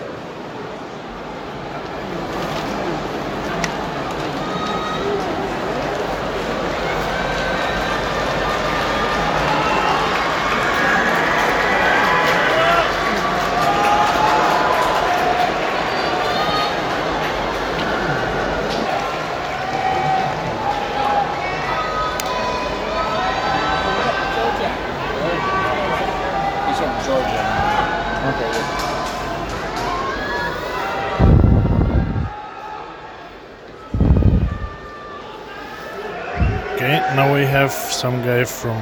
[38.44, 38.76] Guy from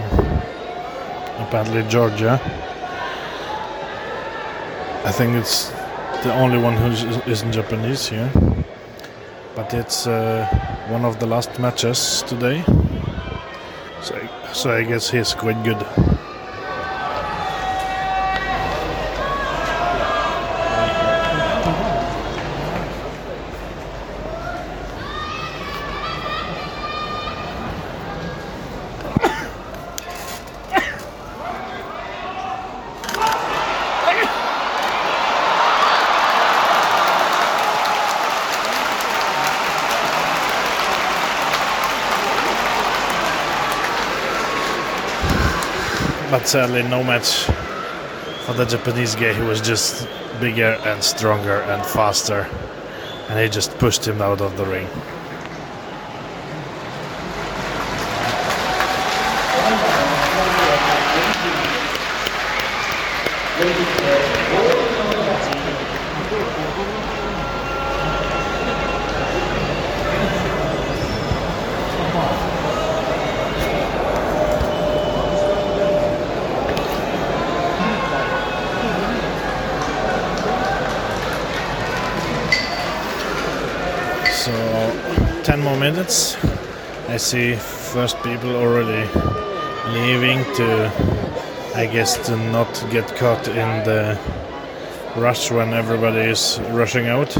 [1.39, 2.41] apparently Georgia.
[5.05, 5.71] I think it's
[6.23, 6.87] the only one who
[7.31, 8.31] isn't Japanese here.
[9.55, 10.47] But it's uh,
[10.89, 12.65] one of the last matches today.
[14.03, 16.12] So, so I guess he's quite good.
[46.53, 47.45] Sadly, no match
[48.45, 49.33] for the Japanese guy.
[49.33, 50.07] He was just
[50.39, 52.47] bigger and stronger and faster.
[53.31, 54.87] And he just pushed him out of the ring.
[84.45, 84.51] So,
[85.45, 86.37] 10 more minutes.
[87.09, 89.05] I see first people already
[89.89, 90.93] leaving to,
[91.75, 94.17] I guess, to not get caught in the
[95.17, 97.35] rush when everybody is rushing out.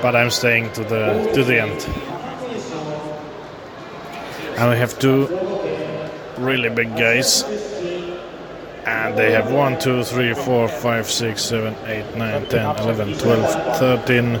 [0.00, 1.80] But I'm staying to the to the end.
[4.56, 5.28] And we have two
[6.38, 7.44] really big guys.
[8.86, 13.78] And they have 1, 2, 3, 4, 5, 6, 7, 8, 9, 10, 11, 12,
[13.78, 14.40] 13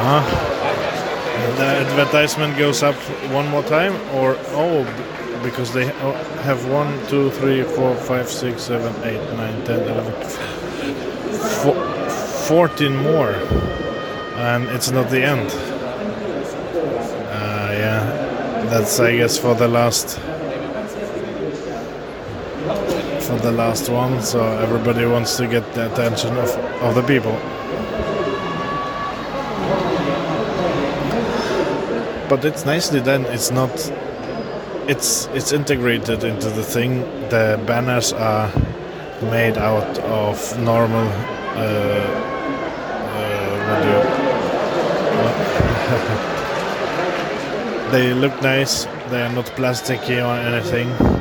[0.00, 0.22] Uh-huh.
[1.56, 2.94] The advertisement goes up
[3.32, 4.84] one more time, or oh,
[5.42, 5.86] because they
[6.44, 7.06] have 1,
[12.48, 13.32] 14 more,
[14.36, 15.50] and it's not the end.
[17.30, 20.18] Uh, yeah, that's I guess for the last
[23.38, 24.22] the last one.
[24.22, 26.50] So everybody wants to get the attention of
[26.82, 27.38] of the people.
[32.30, 33.26] but it's nicely done.
[33.26, 33.70] It's not.
[34.88, 37.00] It's it's integrated into the thing.
[37.28, 38.48] The banners are
[39.20, 41.08] made out of normal.
[41.56, 42.06] Uh,
[43.16, 43.50] uh,
[47.90, 48.84] they look nice.
[49.10, 51.19] They are not plasticky or anything.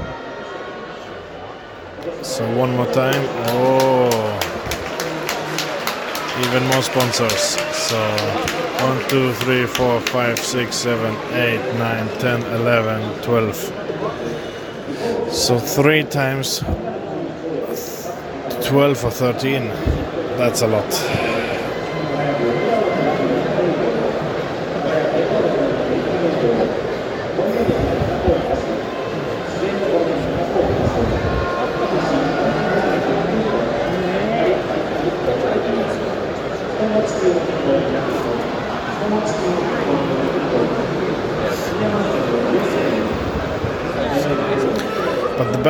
[2.39, 3.21] So one more time.
[3.49, 4.39] Oh,
[6.39, 7.57] even more sponsors.
[7.75, 13.55] So 1, 2, 3, 4, 5, 6, 7, 8, 9, 10, 11, 12.
[15.29, 16.59] So three times
[18.69, 19.67] 12 or 13.
[20.37, 21.38] That's a lot.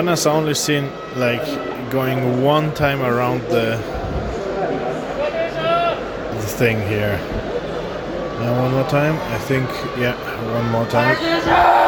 [0.10, 1.46] Are only seen like
[1.92, 3.78] going one time around the
[6.34, 7.20] the thing here.
[8.40, 9.20] Now one more time.
[9.32, 9.70] I think
[10.00, 10.16] yeah,
[10.52, 11.79] one more time.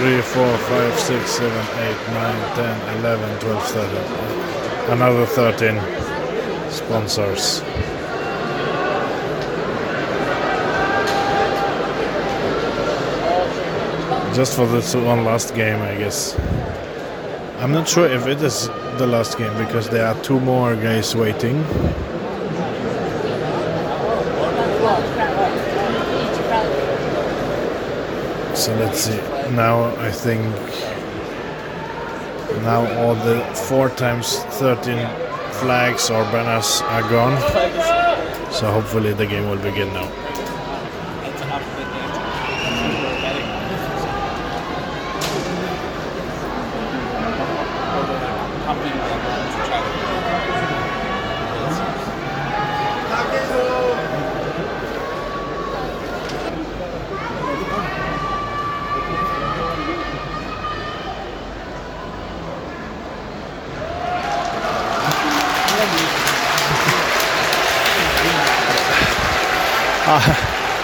[0.00, 4.92] 3, 4, 5, 6, 7, 8, 9, 10, 11, 12, 13.
[4.92, 5.78] Another 13
[6.70, 7.60] sponsors.
[14.34, 16.34] Just for this one last game, I guess.
[17.58, 21.14] I'm not sure if it is the last game because there are two more guys
[21.14, 21.62] waiting.
[28.54, 29.39] So let's see.
[29.50, 30.42] Now I think
[32.62, 34.96] now all the four times 13
[35.60, 37.36] flags or banners are gone.
[38.52, 40.08] So hopefully the game will begin now.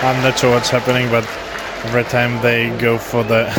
[0.06, 1.24] I'm not sure what's happening, but
[1.86, 3.46] every time they go for the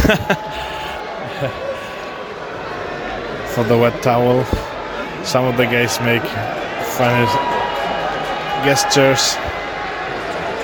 [3.56, 4.44] for the wet towel,
[5.24, 6.28] some of the guys make
[7.00, 7.26] funny
[8.68, 9.38] gestures.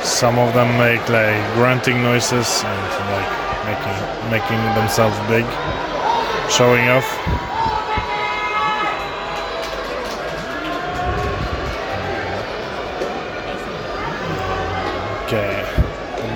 [0.03, 2.81] Some of them make like grunting noises and
[3.15, 3.31] like
[3.63, 3.97] making
[4.29, 5.45] making themselves big,
[6.51, 7.07] showing off.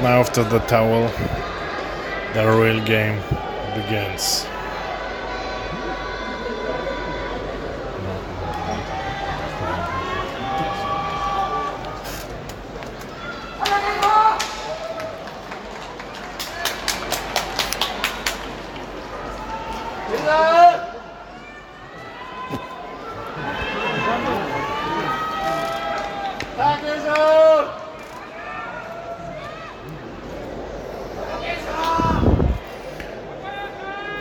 [0.08, 1.10] Now after the towel,
[2.34, 3.20] the real game
[3.76, 4.48] begins.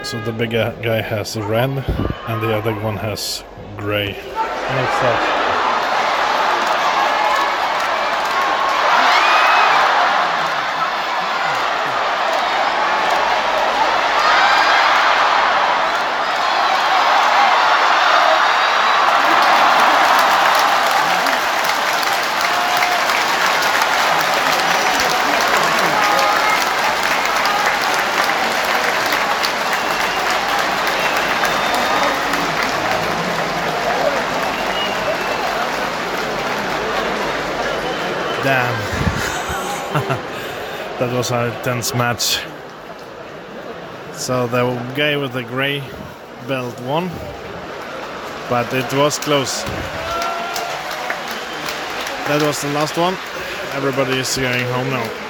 [0.07, 3.43] So the bigger guy has red, and the other one has
[3.77, 4.13] gray.
[4.13, 5.37] Makes sense.
[38.47, 38.79] Damn.
[41.01, 42.41] that was a tense match.
[44.13, 44.65] So the
[44.95, 45.83] guy with the gray
[46.47, 47.09] belt won,
[48.51, 49.63] but it was close.
[52.29, 53.17] That was the last one.
[53.73, 55.27] Everybody is going home now.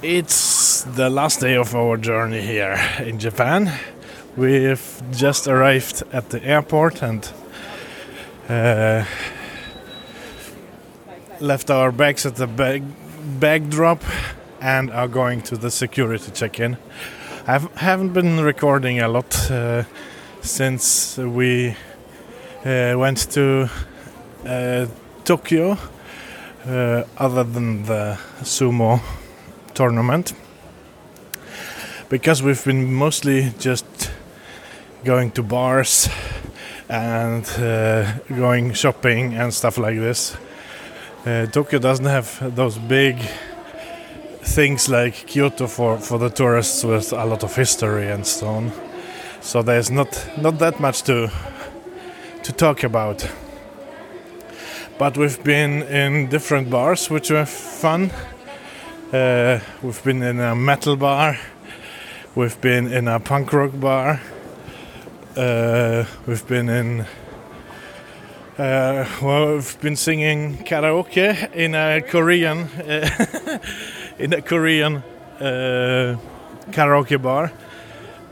[0.00, 3.72] It's the last day of our journey here in Japan.
[4.36, 7.24] We've just arrived at the airport and
[8.48, 9.04] uh,
[11.38, 12.82] left our bags at the bag,
[13.38, 14.02] bag drop
[14.60, 16.76] and are going to the security check in.
[17.46, 19.84] I haven't been recording a lot uh,
[20.40, 21.76] since we
[22.64, 23.70] uh, went to
[24.44, 24.86] uh,
[25.24, 25.78] Tokyo,
[26.66, 29.00] uh, other than the sumo
[29.74, 30.34] tournament,
[32.08, 34.10] because we've been mostly just
[35.04, 36.08] going to bars
[36.88, 40.36] and uh, going shopping and stuff like this.
[41.26, 43.18] Uh, Tokyo doesn't have those big
[44.42, 48.72] things like Kyoto for, for the tourists with a lot of history and so on.
[49.40, 51.30] So there's not not that much to
[52.42, 53.28] to talk about.
[54.98, 58.10] But we've been in different bars, which were fun.
[59.12, 61.38] Uh, we've been in a metal bar.
[62.34, 64.20] We've been in a punk rock bar.
[65.34, 67.00] Uh, we've been in.
[68.58, 73.58] Uh, well, we've been singing karaoke in a Korean, uh,
[74.18, 74.96] in a Korean
[75.40, 76.16] uh,
[76.70, 77.50] karaoke bar.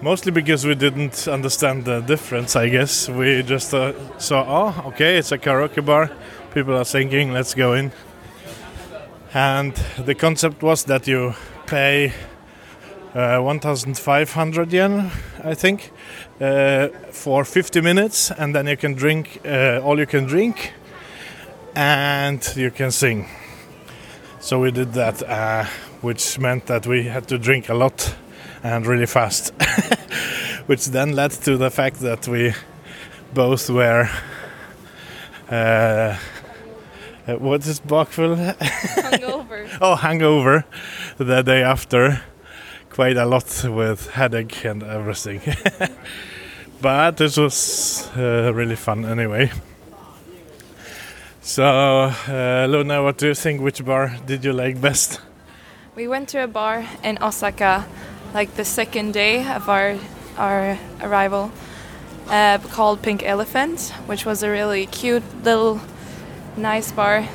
[0.03, 2.55] Mostly because we didn't understand the difference.
[2.55, 6.11] I guess we just uh, saw, oh, okay, it's a karaoke bar.
[6.53, 7.33] People are singing.
[7.33, 7.91] Let's go in.
[9.33, 11.35] And the concept was that you
[11.67, 12.13] pay
[13.17, 15.11] uh, 1,500 yen,
[15.43, 15.91] I think,
[16.39, 20.75] uh, for 50 minutes, and then you can drink uh, all you can drink,
[21.75, 23.27] and you can sing.
[24.41, 25.65] So we did that, uh,
[26.03, 28.15] which meant that we had to drink a lot
[28.63, 29.55] and really fast,
[30.67, 32.53] which then led to the fact that we
[33.33, 34.11] both were.
[35.49, 36.17] Uh,
[37.39, 38.37] what is bakfull?
[38.59, 39.79] Hungover.
[39.81, 40.67] oh, hangover
[41.17, 42.21] the day after.
[42.97, 45.43] Quite a lot with headache and everything.
[46.81, 49.51] but this was uh, really fun anyway.
[51.43, 53.61] So, uh, Luna, what do you think?
[53.61, 55.21] Which bar did you like best?
[55.95, 57.85] We went to a bar in Osaka,
[58.33, 59.99] like the second day of our
[60.39, 61.53] our arrival,
[62.29, 65.83] uh, called Pink Elephant, which was a really cute little,
[66.57, 67.29] nice bar.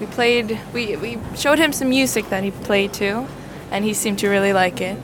[0.00, 0.60] We played.
[0.74, 3.26] We we showed him some music that he played too,
[3.70, 4.98] and he seemed to really like it.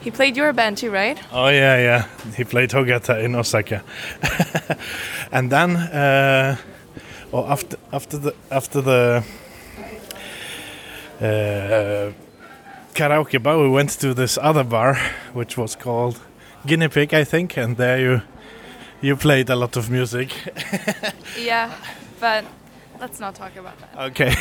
[0.00, 1.18] He played your band too, right?
[1.32, 2.06] Oh yeah, yeah.
[2.36, 3.84] He played Hogata in Osaka,
[5.32, 6.56] and then, uh,
[7.30, 9.24] well, after after the after the
[11.20, 12.12] uh,
[12.94, 14.98] karaoke bar, we went to this other bar,
[15.32, 16.20] which was called
[16.66, 18.22] Guinea Pig, I think, and there you
[19.00, 20.32] you played a lot of music.
[21.38, 21.72] Yeah,
[22.20, 22.44] but
[23.00, 24.10] let's not talk about that.
[24.10, 24.34] Okay.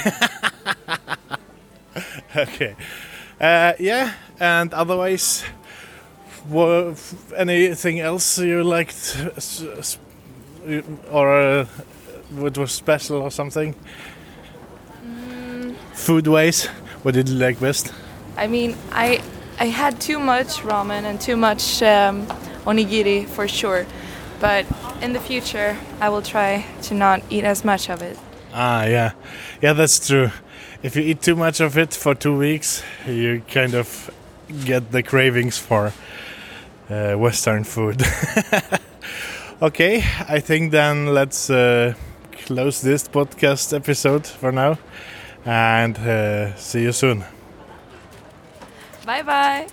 [2.43, 2.75] okay.
[3.41, 5.43] Uh, yeah, and otherwise,
[6.47, 6.93] wha-
[7.35, 9.17] anything else you liked,
[11.11, 11.65] or uh,
[12.35, 13.73] what was special or something?
[15.93, 16.67] Food wise,
[17.01, 17.91] what did you like best?
[18.37, 19.21] I mean, I
[19.59, 22.27] I had too much ramen and too much um,
[22.65, 23.87] onigiri for sure,
[24.39, 24.65] but
[25.01, 28.17] in the future I will try to not eat as much of it.
[28.53, 29.13] Ah, yeah,
[29.63, 30.29] yeah, that's true
[30.83, 34.09] if you eat too much of it for two weeks, you kind of
[34.65, 35.93] get the cravings for
[36.89, 38.03] uh, Western food.
[39.61, 41.93] okay, I think then let's uh,
[42.31, 44.77] close this podcast episode for now
[45.45, 47.23] and uh, see you soon.
[49.05, 49.67] Bye bye.